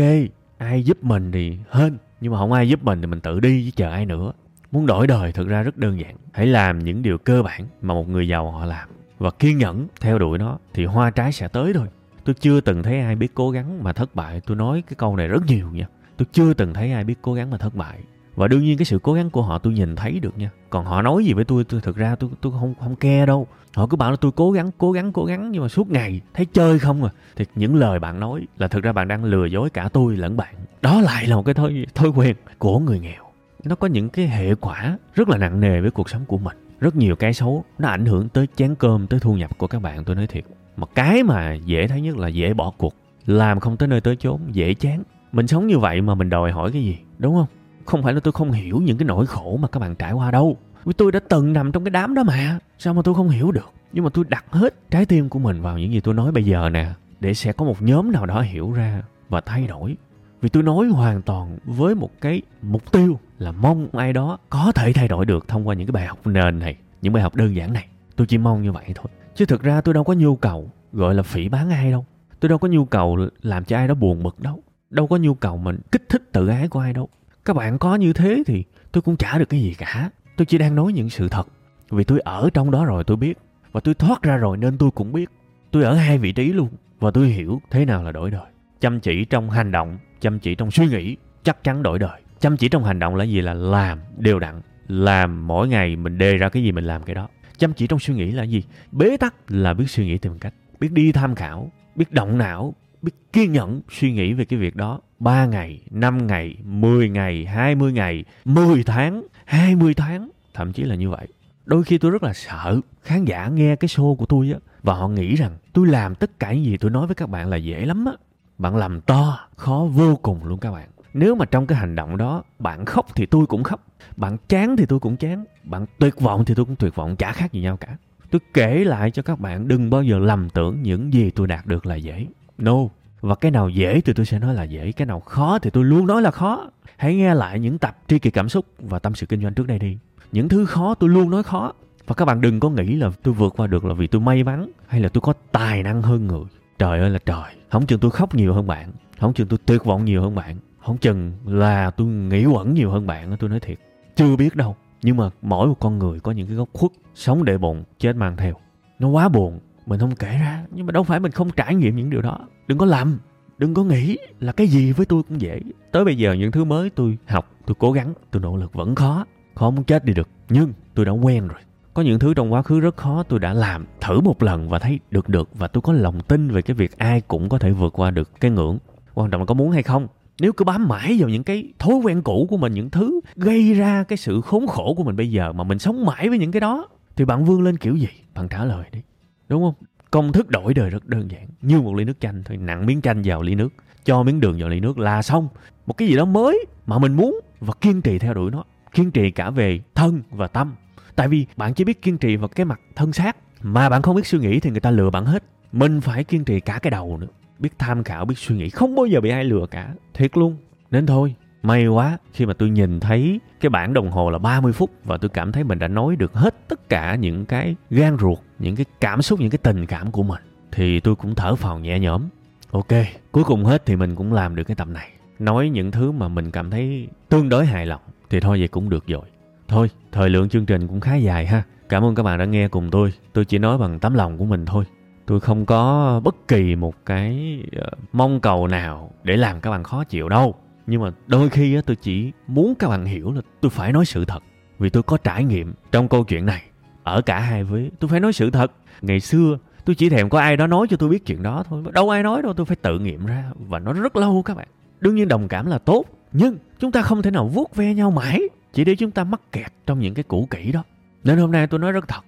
ai 0.58 0.82
giúp 0.84 1.04
mình 1.04 1.32
thì 1.32 1.58
hên, 1.70 1.98
nhưng 2.20 2.32
mà 2.32 2.38
không 2.38 2.52
ai 2.52 2.68
giúp 2.68 2.84
mình 2.84 3.00
thì 3.00 3.06
mình 3.06 3.20
tự 3.20 3.40
đi 3.40 3.64
chứ 3.64 3.70
chờ 3.76 3.90
ai 3.90 4.06
nữa 4.06 4.32
muốn 4.70 4.86
đổi 4.86 5.06
đời 5.06 5.32
thực 5.32 5.48
ra 5.48 5.62
rất 5.62 5.76
đơn 5.76 6.00
giản. 6.00 6.16
Hãy 6.32 6.46
làm 6.46 6.78
những 6.78 7.02
điều 7.02 7.18
cơ 7.18 7.42
bản 7.42 7.66
mà 7.82 7.94
một 7.94 8.08
người 8.08 8.28
giàu 8.28 8.50
họ 8.50 8.64
làm. 8.64 8.88
Và 9.18 9.30
kiên 9.30 9.58
nhẫn 9.58 9.86
theo 10.00 10.18
đuổi 10.18 10.38
nó 10.38 10.58
thì 10.74 10.84
hoa 10.84 11.10
trái 11.10 11.32
sẽ 11.32 11.48
tới 11.48 11.72
thôi. 11.72 11.86
Tôi 12.24 12.34
chưa 12.34 12.60
từng 12.60 12.82
thấy 12.82 13.00
ai 13.00 13.16
biết 13.16 13.34
cố 13.34 13.50
gắng 13.50 13.84
mà 13.84 13.92
thất 13.92 14.14
bại. 14.14 14.40
Tôi 14.46 14.56
nói 14.56 14.82
cái 14.88 14.94
câu 14.98 15.16
này 15.16 15.28
rất 15.28 15.46
nhiều 15.46 15.70
nha. 15.72 15.86
Tôi 16.16 16.26
chưa 16.32 16.54
từng 16.54 16.74
thấy 16.74 16.92
ai 16.92 17.04
biết 17.04 17.18
cố 17.22 17.34
gắng 17.34 17.50
mà 17.50 17.56
thất 17.56 17.74
bại. 17.74 17.98
Và 18.34 18.48
đương 18.48 18.64
nhiên 18.64 18.78
cái 18.78 18.84
sự 18.84 18.98
cố 19.02 19.12
gắng 19.12 19.30
của 19.30 19.42
họ 19.42 19.58
tôi 19.58 19.72
nhìn 19.72 19.96
thấy 19.96 20.20
được 20.20 20.38
nha. 20.38 20.50
Còn 20.70 20.84
họ 20.84 21.02
nói 21.02 21.24
gì 21.24 21.32
với 21.32 21.44
tôi 21.44 21.64
tôi 21.64 21.80
thực 21.80 21.96
ra 21.96 22.14
tôi 22.14 22.30
tôi 22.40 22.52
không 22.60 22.74
không 22.80 22.96
ke 22.96 23.26
đâu. 23.26 23.46
Họ 23.74 23.86
cứ 23.86 23.96
bảo 23.96 24.10
là 24.10 24.16
tôi 24.20 24.32
cố 24.32 24.50
gắng 24.50 24.70
cố 24.78 24.92
gắng 24.92 25.12
cố 25.12 25.24
gắng 25.24 25.50
nhưng 25.52 25.62
mà 25.62 25.68
suốt 25.68 25.90
ngày 25.90 26.20
thấy 26.34 26.46
chơi 26.46 26.78
không 26.78 27.04
à. 27.04 27.10
Thì 27.36 27.44
những 27.54 27.76
lời 27.76 27.98
bạn 27.98 28.20
nói 28.20 28.46
là 28.58 28.68
thực 28.68 28.82
ra 28.82 28.92
bạn 28.92 29.08
đang 29.08 29.24
lừa 29.24 29.46
dối 29.46 29.70
cả 29.70 29.88
tôi 29.92 30.16
lẫn 30.16 30.36
bạn. 30.36 30.54
Đó 30.82 31.00
lại 31.00 31.26
là 31.26 31.36
một 31.36 31.42
cái 31.42 31.54
thói 31.54 31.86
thói 31.94 32.08
quen 32.08 32.36
của 32.58 32.78
người 32.78 33.00
nghèo 33.00 33.27
nó 33.64 33.74
có 33.74 33.86
những 33.86 34.08
cái 34.08 34.28
hệ 34.28 34.54
quả 34.54 34.98
rất 35.14 35.28
là 35.28 35.38
nặng 35.38 35.60
nề 35.60 35.80
với 35.80 35.90
cuộc 35.90 36.10
sống 36.10 36.24
của 36.24 36.38
mình. 36.38 36.56
Rất 36.80 36.96
nhiều 36.96 37.16
cái 37.16 37.34
xấu 37.34 37.64
nó 37.78 37.88
ảnh 37.88 38.06
hưởng 38.06 38.28
tới 38.28 38.48
chén 38.56 38.74
cơm, 38.74 39.06
tới 39.06 39.20
thu 39.20 39.34
nhập 39.34 39.58
của 39.58 39.66
các 39.66 39.82
bạn, 39.82 40.04
tôi 40.04 40.16
nói 40.16 40.26
thiệt. 40.26 40.44
Mà 40.76 40.86
cái 40.94 41.22
mà 41.22 41.54
dễ 41.54 41.88
thấy 41.88 42.00
nhất 42.00 42.16
là 42.16 42.28
dễ 42.28 42.54
bỏ 42.54 42.72
cuộc. 42.78 42.94
Làm 43.26 43.60
không 43.60 43.76
tới 43.76 43.88
nơi 43.88 44.00
tới 44.00 44.16
chốn, 44.16 44.40
dễ 44.52 44.74
chán. 44.74 45.02
Mình 45.32 45.46
sống 45.46 45.66
như 45.66 45.78
vậy 45.78 46.00
mà 46.00 46.14
mình 46.14 46.30
đòi 46.30 46.52
hỏi 46.52 46.72
cái 46.72 46.82
gì, 46.82 46.98
đúng 47.18 47.34
không? 47.34 47.46
Không 47.84 48.02
phải 48.02 48.12
là 48.14 48.20
tôi 48.20 48.32
không 48.32 48.52
hiểu 48.52 48.80
những 48.80 48.98
cái 48.98 49.06
nỗi 49.06 49.26
khổ 49.26 49.56
mà 49.56 49.68
các 49.68 49.80
bạn 49.80 49.94
trải 49.94 50.12
qua 50.12 50.30
đâu. 50.30 50.56
Vì 50.84 50.92
tôi 50.92 51.12
đã 51.12 51.20
từng 51.28 51.52
nằm 51.52 51.72
trong 51.72 51.84
cái 51.84 51.90
đám 51.90 52.14
đó 52.14 52.22
mà, 52.22 52.58
sao 52.78 52.94
mà 52.94 53.02
tôi 53.02 53.14
không 53.14 53.28
hiểu 53.28 53.52
được? 53.52 53.72
Nhưng 53.92 54.04
mà 54.04 54.10
tôi 54.14 54.24
đặt 54.28 54.44
hết 54.50 54.90
trái 54.90 55.06
tim 55.06 55.28
của 55.28 55.38
mình 55.38 55.62
vào 55.62 55.78
những 55.78 55.92
gì 55.92 56.00
tôi 56.00 56.14
nói 56.14 56.32
bây 56.32 56.44
giờ 56.44 56.70
nè, 56.72 56.90
để 57.20 57.34
sẽ 57.34 57.52
có 57.52 57.64
một 57.64 57.82
nhóm 57.82 58.12
nào 58.12 58.26
đó 58.26 58.40
hiểu 58.40 58.72
ra 58.72 59.02
và 59.28 59.40
thay 59.40 59.66
đổi 59.66 59.96
vì 60.40 60.48
tôi 60.48 60.62
nói 60.62 60.86
hoàn 60.86 61.22
toàn 61.22 61.58
với 61.64 61.94
một 61.94 62.10
cái 62.20 62.42
mục 62.62 62.92
tiêu 62.92 63.18
là 63.38 63.52
mong 63.52 63.88
ai 63.92 64.12
đó 64.12 64.38
có 64.50 64.72
thể 64.74 64.92
thay 64.92 65.08
đổi 65.08 65.26
được 65.26 65.48
thông 65.48 65.68
qua 65.68 65.74
những 65.74 65.86
cái 65.86 65.92
bài 65.92 66.06
học 66.06 66.26
nền 66.26 66.58
này, 66.58 66.76
những 67.02 67.12
bài 67.12 67.22
học 67.22 67.34
đơn 67.34 67.56
giản 67.56 67.72
này. 67.72 67.86
Tôi 68.16 68.26
chỉ 68.26 68.38
mong 68.38 68.62
như 68.62 68.72
vậy 68.72 68.84
thôi. 68.94 69.06
Chứ 69.34 69.44
thực 69.44 69.62
ra 69.62 69.80
tôi 69.80 69.94
đâu 69.94 70.04
có 70.04 70.12
nhu 70.12 70.36
cầu 70.36 70.70
gọi 70.92 71.14
là 71.14 71.22
phỉ 71.22 71.48
bán 71.48 71.70
ai 71.70 71.90
đâu. 71.90 72.06
Tôi 72.40 72.48
đâu 72.48 72.58
có 72.58 72.68
nhu 72.68 72.84
cầu 72.84 73.18
làm 73.42 73.64
cho 73.64 73.76
ai 73.76 73.88
đó 73.88 73.94
buồn 73.94 74.22
bực 74.22 74.40
đâu. 74.40 74.62
Đâu 74.90 75.06
có 75.06 75.16
nhu 75.16 75.34
cầu 75.34 75.56
mình 75.56 75.78
kích 75.92 76.08
thích 76.08 76.32
tự 76.32 76.48
ái 76.48 76.68
của 76.68 76.80
ai 76.80 76.92
đâu. 76.92 77.08
Các 77.44 77.56
bạn 77.56 77.78
có 77.78 77.94
như 77.94 78.12
thế 78.12 78.42
thì 78.46 78.64
tôi 78.92 79.02
cũng 79.02 79.16
chả 79.16 79.38
được 79.38 79.48
cái 79.48 79.60
gì 79.60 79.74
cả. 79.74 80.10
Tôi 80.36 80.46
chỉ 80.46 80.58
đang 80.58 80.74
nói 80.74 80.92
những 80.92 81.10
sự 81.10 81.28
thật. 81.28 81.48
Vì 81.90 82.04
tôi 82.04 82.20
ở 82.20 82.50
trong 82.54 82.70
đó 82.70 82.84
rồi 82.84 83.04
tôi 83.04 83.16
biết. 83.16 83.38
Và 83.72 83.80
tôi 83.80 83.94
thoát 83.94 84.22
ra 84.22 84.36
rồi 84.36 84.56
nên 84.56 84.78
tôi 84.78 84.90
cũng 84.90 85.12
biết. 85.12 85.30
Tôi 85.70 85.84
ở 85.84 85.94
hai 85.94 86.18
vị 86.18 86.32
trí 86.32 86.52
luôn. 86.52 86.68
Và 87.00 87.10
tôi 87.10 87.26
hiểu 87.26 87.60
thế 87.70 87.84
nào 87.84 88.02
là 88.02 88.12
đổi 88.12 88.30
đời 88.30 88.46
chăm 88.80 89.00
chỉ 89.00 89.24
trong 89.24 89.50
hành 89.50 89.72
động 89.72 89.98
chăm 90.20 90.38
chỉ 90.38 90.54
trong 90.54 90.70
suy 90.70 90.86
nghĩ 90.86 91.16
chắc 91.42 91.64
chắn 91.64 91.82
đổi 91.82 91.98
đời. 91.98 92.20
Chăm 92.40 92.56
chỉ 92.56 92.68
trong 92.68 92.84
hành 92.84 92.98
động 92.98 93.14
là 93.14 93.24
gì? 93.24 93.40
Là 93.40 93.54
làm 93.54 93.98
đều 94.16 94.38
đặn 94.38 94.60
làm 94.88 95.46
mỗi 95.46 95.68
ngày 95.68 95.96
mình 95.96 96.18
đề 96.18 96.36
ra 96.36 96.48
cái 96.48 96.62
gì 96.62 96.72
mình 96.72 96.84
làm 96.84 97.02
cái 97.02 97.14
đó. 97.14 97.28
Chăm 97.58 97.72
chỉ 97.72 97.86
trong 97.86 97.98
suy 97.98 98.14
nghĩ 98.14 98.30
là 98.30 98.42
gì? 98.42 98.62
Bế 98.92 99.16
tắc 99.16 99.34
là 99.48 99.74
biết 99.74 99.90
suy 99.90 100.06
nghĩ 100.06 100.18
tìm 100.18 100.38
cách 100.38 100.54
biết 100.80 100.92
đi 100.92 101.12
tham 101.12 101.34
khảo 101.34 101.72
biết 101.94 102.12
động 102.12 102.38
não 102.38 102.74
biết 103.02 103.12
kiên 103.32 103.52
nhẫn 103.52 103.80
suy 103.90 104.12
nghĩ 104.12 104.32
về 104.32 104.44
cái 104.44 104.58
việc 104.58 104.76
đó. 104.76 105.00
3 105.18 105.46
ngày, 105.46 105.80
5 105.90 106.26
ngày, 106.26 106.56
10 106.64 107.08
ngày, 107.08 107.44
20 107.46 107.92
ngày, 107.92 108.24
10 108.44 108.84
tháng, 108.84 109.26
20 109.44 109.94
tháng, 109.94 110.30
thậm 110.54 110.72
chí 110.72 110.82
là 110.82 110.94
như 110.94 111.10
vậy. 111.10 111.28
Đôi 111.64 111.84
khi 111.84 111.98
tôi 111.98 112.10
rất 112.10 112.22
là 112.22 112.32
sợ 112.34 112.80
khán 113.02 113.24
giả 113.24 113.48
nghe 113.48 113.76
cái 113.76 113.88
show 113.88 114.16
của 114.16 114.26
tôi 114.26 114.50
á 114.52 114.58
và 114.82 114.94
họ 114.94 115.08
nghĩ 115.08 115.34
rằng 115.34 115.52
tôi 115.72 115.86
làm 115.86 116.14
tất 116.14 116.40
cả 116.40 116.52
những 116.52 116.64
gì 116.64 116.76
tôi 116.76 116.90
nói 116.90 117.06
với 117.06 117.14
các 117.14 117.28
bạn 117.28 117.48
là 117.48 117.56
dễ 117.56 117.86
lắm 117.86 118.04
á. 118.04 118.12
Bạn 118.58 118.76
làm 118.76 119.00
to, 119.00 119.38
khó 119.56 119.86
vô 119.92 120.16
cùng 120.16 120.44
luôn 120.44 120.58
các 120.58 120.70
bạn. 120.70 120.88
Nếu 121.14 121.34
mà 121.34 121.44
trong 121.44 121.66
cái 121.66 121.78
hành 121.78 121.94
động 121.94 122.16
đó 122.16 122.42
bạn 122.58 122.84
khóc 122.84 123.06
thì 123.14 123.26
tôi 123.26 123.46
cũng 123.46 123.62
khóc, 123.62 123.86
bạn 124.16 124.36
chán 124.48 124.76
thì 124.76 124.86
tôi 124.86 124.98
cũng 124.98 125.16
chán, 125.16 125.44
bạn 125.64 125.86
tuyệt 125.98 126.20
vọng 126.20 126.44
thì 126.44 126.54
tôi 126.54 126.64
cũng 126.64 126.76
tuyệt 126.76 126.94
vọng, 126.94 127.16
chả 127.16 127.32
khác 127.32 127.52
gì 127.52 127.60
nhau 127.60 127.76
cả. 127.76 127.96
Tôi 128.30 128.40
kể 128.54 128.84
lại 128.84 129.10
cho 129.10 129.22
các 129.22 129.40
bạn 129.40 129.68
đừng 129.68 129.90
bao 129.90 130.02
giờ 130.02 130.18
lầm 130.18 130.50
tưởng 130.50 130.82
những 130.82 131.12
gì 131.12 131.30
tôi 131.30 131.46
đạt 131.46 131.66
được 131.66 131.86
là 131.86 131.94
dễ. 131.94 132.26
No, 132.58 132.76
và 133.20 133.34
cái 133.34 133.50
nào 133.50 133.68
dễ 133.68 134.00
thì 134.00 134.12
tôi 134.12 134.26
sẽ 134.26 134.38
nói 134.38 134.54
là 134.54 134.62
dễ, 134.62 134.92
cái 134.92 135.06
nào 135.06 135.20
khó 135.20 135.58
thì 135.58 135.70
tôi 135.70 135.84
luôn 135.84 136.06
nói 136.06 136.22
là 136.22 136.30
khó. 136.30 136.70
Hãy 136.96 137.14
nghe 137.14 137.34
lại 137.34 137.60
những 137.60 137.78
tập 137.78 137.98
tri 138.08 138.18
kỳ 138.18 138.30
cảm 138.30 138.48
xúc 138.48 138.66
và 138.78 138.98
tâm 138.98 139.14
sự 139.14 139.26
kinh 139.26 139.42
doanh 139.42 139.54
trước 139.54 139.66
đây 139.66 139.78
đi. 139.78 139.98
Những 140.32 140.48
thứ 140.48 140.64
khó 140.64 140.94
tôi 140.94 141.10
luôn 141.10 141.30
nói 141.30 141.42
khó. 141.42 141.72
Và 142.06 142.14
các 142.14 142.24
bạn 142.24 142.40
đừng 142.40 142.60
có 142.60 142.70
nghĩ 142.70 142.96
là 142.96 143.10
tôi 143.22 143.34
vượt 143.34 143.54
qua 143.56 143.66
được 143.66 143.84
là 143.84 143.94
vì 143.94 144.06
tôi 144.06 144.20
may 144.20 144.44
mắn 144.44 144.70
hay 144.86 145.00
là 145.00 145.08
tôi 145.08 145.20
có 145.20 145.32
tài 145.52 145.82
năng 145.82 146.02
hơn 146.02 146.26
người. 146.26 146.44
Trời 146.78 146.98
ơi 146.98 147.10
là 147.10 147.18
trời, 147.26 147.54
không 147.70 147.86
chừng 147.86 148.00
tôi 148.00 148.10
khóc 148.10 148.34
nhiều 148.34 148.54
hơn 148.54 148.66
bạn, 148.66 148.92
không 149.20 149.34
chừng 149.34 149.48
tôi 149.48 149.58
tuyệt 149.66 149.84
vọng 149.84 150.04
nhiều 150.04 150.22
hơn 150.22 150.34
bạn, 150.34 150.56
không 150.78 150.98
chừng 150.98 151.32
là 151.44 151.90
tôi 151.90 152.06
nghĩ 152.06 152.46
quẩn 152.46 152.74
nhiều 152.74 152.90
hơn 152.90 153.06
bạn, 153.06 153.36
tôi 153.38 153.50
nói 153.50 153.60
thiệt. 153.60 153.78
Chưa 154.16 154.36
biết 154.36 154.56
đâu, 154.56 154.76
nhưng 155.02 155.16
mà 155.16 155.30
mỗi 155.42 155.68
một 155.68 155.80
con 155.80 155.98
người 155.98 156.20
có 156.20 156.32
những 156.32 156.46
cái 156.46 156.56
góc 156.56 156.68
khuất, 156.72 156.90
sống 157.14 157.44
để 157.44 157.58
bụng, 157.58 157.84
chết 157.98 158.16
mang 158.16 158.36
theo. 158.36 158.54
Nó 158.98 159.08
quá 159.08 159.28
buồn, 159.28 159.60
mình 159.86 160.00
không 160.00 160.16
kể 160.16 160.28
ra, 160.28 160.64
nhưng 160.70 160.86
mà 160.86 160.92
đâu 160.92 161.02
phải 161.02 161.20
mình 161.20 161.32
không 161.32 161.50
trải 161.50 161.74
nghiệm 161.74 161.96
những 161.96 162.10
điều 162.10 162.22
đó. 162.22 162.38
Đừng 162.66 162.78
có 162.78 162.86
làm, 162.86 163.18
đừng 163.58 163.74
có 163.74 163.84
nghĩ 163.84 164.18
là 164.40 164.52
cái 164.52 164.66
gì 164.66 164.92
với 164.92 165.06
tôi 165.06 165.22
cũng 165.22 165.40
dễ. 165.40 165.60
Tới 165.92 166.04
bây 166.04 166.18
giờ 166.18 166.32
những 166.32 166.52
thứ 166.52 166.64
mới 166.64 166.90
tôi 166.90 167.18
học, 167.26 167.50
tôi 167.66 167.74
cố 167.78 167.92
gắng, 167.92 168.14
tôi 168.30 168.42
nỗ 168.42 168.56
lực 168.56 168.72
vẫn 168.72 168.94
khó, 168.94 169.26
khó 169.54 169.70
muốn 169.70 169.84
chết 169.84 170.04
đi 170.04 170.14
được. 170.14 170.28
Nhưng 170.48 170.72
tôi 170.94 171.04
đã 171.04 171.12
quen 171.12 171.48
rồi. 171.48 171.60
Có 171.98 172.02
những 172.02 172.18
thứ 172.18 172.34
trong 172.34 172.52
quá 172.52 172.62
khứ 172.62 172.80
rất 172.80 172.96
khó 172.96 173.22
tôi 173.22 173.38
đã 173.38 173.52
làm 173.52 173.86
thử 174.00 174.20
một 174.20 174.42
lần 174.42 174.68
và 174.68 174.78
thấy 174.78 175.00
được 175.10 175.28
được 175.28 175.48
và 175.54 175.68
tôi 175.68 175.82
có 175.82 175.92
lòng 175.92 176.20
tin 176.20 176.50
về 176.50 176.62
cái 176.62 176.74
việc 176.74 176.98
ai 176.98 177.20
cũng 177.20 177.48
có 177.48 177.58
thể 177.58 177.70
vượt 177.70 177.98
qua 177.98 178.10
được 178.10 178.40
cái 178.40 178.50
ngưỡng. 178.50 178.78
Quan 179.14 179.30
trọng 179.30 179.40
là 179.40 179.46
có 179.46 179.54
muốn 179.54 179.70
hay 179.70 179.82
không. 179.82 180.06
Nếu 180.40 180.52
cứ 180.52 180.64
bám 180.64 180.88
mãi 180.88 181.16
vào 181.20 181.28
những 181.28 181.44
cái 181.44 181.72
thói 181.78 181.94
quen 181.94 182.22
cũ 182.22 182.46
của 182.50 182.56
mình, 182.56 182.74
những 182.74 182.90
thứ 182.90 183.20
gây 183.36 183.74
ra 183.74 184.02
cái 184.02 184.16
sự 184.16 184.40
khốn 184.40 184.66
khổ 184.66 184.94
của 184.96 185.04
mình 185.04 185.16
bây 185.16 185.30
giờ 185.30 185.52
mà 185.52 185.64
mình 185.64 185.78
sống 185.78 186.04
mãi 186.06 186.28
với 186.28 186.38
những 186.38 186.52
cái 186.52 186.60
đó 186.60 186.88
thì 187.16 187.24
bạn 187.24 187.44
vươn 187.44 187.62
lên 187.62 187.76
kiểu 187.76 187.96
gì? 187.96 188.08
Bạn 188.34 188.48
trả 188.48 188.64
lời 188.64 188.84
đi. 188.92 189.00
Đúng 189.48 189.62
không? 189.62 189.74
Công 190.10 190.32
thức 190.32 190.50
đổi 190.50 190.74
đời 190.74 190.90
rất 190.90 191.06
đơn 191.06 191.30
giản. 191.30 191.46
Như 191.62 191.80
một 191.80 191.94
ly 191.94 192.04
nước 192.04 192.20
chanh 192.20 192.42
thôi. 192.44 192.56
Nặng 192.56 192.86
miếng 192.86 193.00
chanh 193.00 193.22
vào 193.24 193.42
ly 193.42 193.54
nước. 193.54 193.72
Cho 194.04 194.22
miếng 194.22 194.40
đường 194.40 194.56
vào 194.58 194.68
ly 194.68 194.80
nước 194.80 194.98
là 194.98 195.22
xong. 195.22 195.48
Một 195.86 195.96
cái 195.96 196.08
gì 196.08 196.16
đó 196.16 196.24
mới 196.24 196.64
mà 196.86 196.98
mình 196.98 197.16
muốn 197.16 197.40
và 197.60 197.74
kiên 197.80 198.02
trì 198.02 198.18
theo 198.18 198.34
đuổi 198.34 198.50
nó. 198.50 198.64
Kiên 198.92 199.10
trì 199.10 199.30
cả 199.30 199.50
về 199.50 199.80
thân 199.94 200.22
và 200.30 200.46
tâm. 200.46 200.74
Tại 201.18 201.28
vì 201.28 201.46
bạn 201.56 201.74
chỉ 201.74 201.84
biết 201.84 202.02
kiên 202.02 202.18
trì 202.18 202.36
vào 202.36 202.48
cái 202.48 202.66
mặt 202.66 202.80
thân 202.96 203.12
xác 203.12 203.36
mà 203.62 203.88
bạn 203.88 204.02
không 204.02 204.16
biết 204.16 204.26
suy 204.26 204.38
nghĩ 204.38 204.60
thì 204.60 204.70
người 204.70 204.80
ta 204.80 204.90
lừa 204.90 205.10
bạn 205.10 205.24
hết. 205.24 205.42
Mình 205.72 206.00
phải 206.00 206.24
kiên 206.24 206.44
trì 206.44 206.60
cả 206.60 206.78
cái 206.82 206.90
đầu 206.90 207.18
nữa. 207.18 207.26
Biết 207.58 207.68
tham 207.78 208.04
khảo, 208.04 208.24
biết 208.24 208.38
suy 208.38 208.56
nghĩ. 208.56 208.70
Không 208.70 208.94
bao 208.94 209.06
giờ 209.06 209.20
bị 209.20 209.30
ai 209.30 209.44
lừa 209.44 209.66
cả. 209.70 209.94
Thiệt 210.14 210.36
luôn. 210.36 210.56
Nên 210.90 211.06
thôi, 211.06 211.34
may 211.62 211.86
quá 211.86 212.18
khi 212.32 212.46
mà 212.46 212.52
tôi 212.54 212.70
nhìn 212.70 213.00
thấy 213.00 213.40
cái 213.60 213.70
bảng 213.70 213.92
đồng 213.92 214.10
hồ 214.10 214.30
là 214.30 214.38
30 214.38 214.72
phút 214.72 214.90
và 215.04 215.16
tôi 215.16 215.28
cảm 215.28 215.52
thấy 215.52 215.64
mình 215.64 215.78
đã 215.78 215.88
nói 215.88 216.16
được 216.16 216.32
hết 216.32 216.68
tất 216.68 216.88
cả 216.88 217.14
những 217.14 217.46
cái 217.46 217.76
gan 217.90 218.16
ruột 218.20 218.38
những 218.58 218.76
cái 218.76 218.86
cảm 219.00 219.22
xúc 219.22 219.40
những 219.40 219.50
cái 219.50 219.58
tình 219.58 219.86
cảm 219.86 220.10
của 220.10 220.22
mình 220.22 220.42
thì 220.72 221.00
tôi 221.00 221.14
cũng 221.14 221.34
thở 221.34 221.54
phào 221.54 221.78
nhẹ 221.78 221.98
nhõm 221.98 222.22
ok 222.70 222.92
cuối 223.32 223.44
cùng 223.44 223.64
hết 223.64 223.86
thì 223.86 223.96
mình 223.96 224.14
cũng 224.14 224.32
làm 224.32 224.56
được 224.56 224.64
cái 224.64 224.74
tập 224.74 224.88
này 224.88 225.10
nói 225.38 225.68
những 225.68 225.90
thứ 225.90 226.12
mà 226.12 226.28
mình 226.28 226.50
cảm 226.50 226.70
thấy 226.70 227.08
tương 227.28 227.48
đối 227.48 227.66
hài 227.66 227.86
lòng 227.86 228.00
thì 228.30 228.40
thôi 228.40 228.58
vậy 228.58 228.68
cũng 228.68 228.90
được 228.90 229.06
rồi 229.06 229.24
thôi 229.68 229.90
thời 230.12 230.28
lượng 230.28 230.48
chương 230.48 230.66
trình 230.66 230.88
cũng 230.88 231.00
khá 231.00 231.14
dài 231.14 231.46
ha. 231.46 231.62
Cảm 231.88 232.04
ơn 232.04 232.14
các 232.14 232.22
bạn 232.22 232.38
đã 232.38 232.44
nghe 232.44 232.68
cùng 232.68 232.90
tôi. 232.90 233.12
Tôi 233.32 233.44
chỉ 233.44 233.58
nói 233.58 233.78
bằng 233.78 233.98
tấm 233.98 234.14
lòng 234.14 234.38
của 234.38 234.44
mình 234.44 234.66
thôi. 234.66 234.84
Tôi 235.26 235.40
không 235.40 235.66
có 235.66 236.20
bất 236.24 236.48
kỳ 236.48 236.76
một 236.76 236.94
cái 237.06 237.62
ờ, 237.76 237.90
mong 238.12 238.40
cầu 238.40 238.66
nào 238.66 239.10
để 239.22 239.36
làm 239.36 239.60
các 239.60 239.70
bạn 239.70 239.82
khó 239.82 240.04
chịu 240.04 240.28
đâu. 240.28 240.54
Nhưng 240.86 241.02
mà 241.02 241.10
đôi 241.26 241.48
khi 241.48 241.74
á, 241.74 241.82
tôi 241.86 241.96
chỉ 241.96 242.32
muốn 242.46 242.74
các 242.74 242.88
bạn 242.88 243.04
hiểu 243.04 243.32
là 243.32 243.40
tôi 243.60 243.70
phải 243.70 243.92
nói 243.92 244.04
sự 244.04 244.24
thật. 244.24 244.42
Vì 244.78 244.90
tôi 244.90 245.02
có 245.02 245.16
trải 245.16 245.44
nghiệm 245.44 245.74
trong 245.92 246.08
câu 246.08 246.24
chuyện 246.24 246.46
này. 246.46 246.62
Ở 247.02 247.22
cả 247.22 247.40
hai 247.40 247.64
với 247.64 247.90
tôi 247.98 248.08
phải 248.08 248.20
nói 248.20 248.32
sự 248.32 248.50
thật. 248.50 248.72
Ngày 249.02 249.20
xưa 249.20 249.58
tôi 249.84 249.96
chỉ 249.96 250.08
thèm 250.08 250.28
có 250.28 250.38
ai 250.38 250.56
đó 250.56 250.66
nói 250.66 250.86
cho 250.90 250.96
tôi 250.96 251.08
biết 251.08 251.26
chuyện 251.26 251.42
đó 251.42 251.64
thôi. 251.68 251.82
Đâu 251.92 252.10
ai 252.10 252.22
nói 252.22 252.42
đâu 252.42 252.52
tôi 252.52 252.66
phải 252.66 252.76
tự 252.76 252.98
nghiệm 252.98 253.26
ra. 253.26 253.44
Và 253.68 253.78
nó 253.78 253.92
rất 253.92 254.16
lâu 254.16 254.42
các 254.44 254.56
bạn. 254.56 254.68
Đương 255.00 255.14
nhiên 255.14 255.28
đồng 255.28 255.48
cảm 255.48 255.66
là 255.66 255.78
tốt. 255.78 256.04
Nhưng 256.32 256.56
chúng 256.78 256.92
ta 256.92 257.02
không 257.02 257.22
thể 257.22 257.30
nào 257.30 257.48
vuốt 257.48 257.76
ve 257.76 257.94
nhau 257.94 258.10
mãi 258.10 258.40
chỉ 258.72 258.84
để 258.84 258.96
chúng 258.96 259.10
ta 259.10 259.24
mắc 259.24 259.40
kẹt 259.52 259.72
trong 259.86 259.98
những 259.98 260.14
cái 260.14 260.22
cũ 260.22 260.48
kỹ 260.50 260.72
đó. 260.72 260.84
Nên 261.24 261.38
hôm 261.38 261.52
nay 261.52 261.66
tôi 261.66 261.80
nói 261.80 261.92
rất 261.92 262.08
thật. 262.08 262.20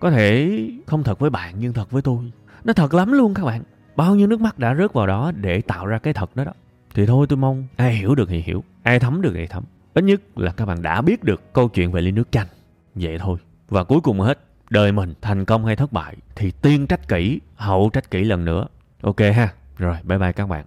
Có 0.00 0.10
thể 0.10 0.60
không 0.86 1.02
thật 1.02 1.18
với 1.18 1.30
bạn, 1.30 1.54
nhưng 1.58 1.72
thật 1.72 1.90
với 1.90 2.02
tôi. 2.02 2.32
Nó 2.64 2.72
thật 2.72 2.94
lắm 2.94 3.12
luôn 3.12 3.34
các 3.34 3.44
bạn. 3.44 3.62
Bao 3.96 4.14
nhiêu 4.14 4.26
nước 4.26 4.40
mắt 4.40 4.58
đã 4.58 4.74
rớt 4.74 4.92
vào 4.92 5.06
đó 5.06 5.32
để 5.32 5.60
tạo 5.60 5.86
ra 5.86 5.98
cái 5.98 6.12
thật 6.12 6.36
đó 6.36 6.44
đó. 6.44 6.52
Thì 6.94 7.06
thôi 7.06 7.26
tôi 7.28 7.36
mong, 7.36 7.66
ai 7.76 7.94
hiểu 7.94 8.14
được 8.14 8.28
thì 8.28 8.40
hiểu, 8.40 8.64
ai 8.82 8.98
thấm 8.98 9.22
được 9.22 9.32
thì 9.34 9.46
thấm. 9.46 9.64
Ít 9.94 10.04
nhất 10.04 10.38
là 10.38 10.52
các 10.52 10.66
bạn 10.66 10.82
đã 10.82 11.00
biết 11.02 11.24
được 11.24 11.52
câu 11.52 11.68
chuyện 11.68 11.92
về 11.92 12.00
ly 12.00 12.10
nước 12.10 12.32
chanh. 12.32 12.46
Vậy 12.94 13.18
thôi. 13.18 13.38
Và 13.68 13.84
cuối 13.84 14.00
cùng 14.00 14.20
hết, 14.20 14.38
đời 14.70 14.92
mình 14.92 15.14
thành 15.22 15.44
công 15.44 15.66
hay 15.66 15.76
thất 15.76 15.92
bại 15.92 16.16
thì 16.34 16.50
tiên 16.50 16.86
trách 16.86 17.08
kỹ, 17.08 17.40
hậu 17.54 17.90
trách 17.92 18.10
kỹ 18.10 18.24
lần 18.24 18.44
nữa. 18.44 18.66
Ok 19.02 19.20
ha. 19.20 19.52
Rồi, 19.78 19.96
bye 20.04 20.18
bye 20.18 20.32
các 20.32 20.46
bạn. 20.46 20.64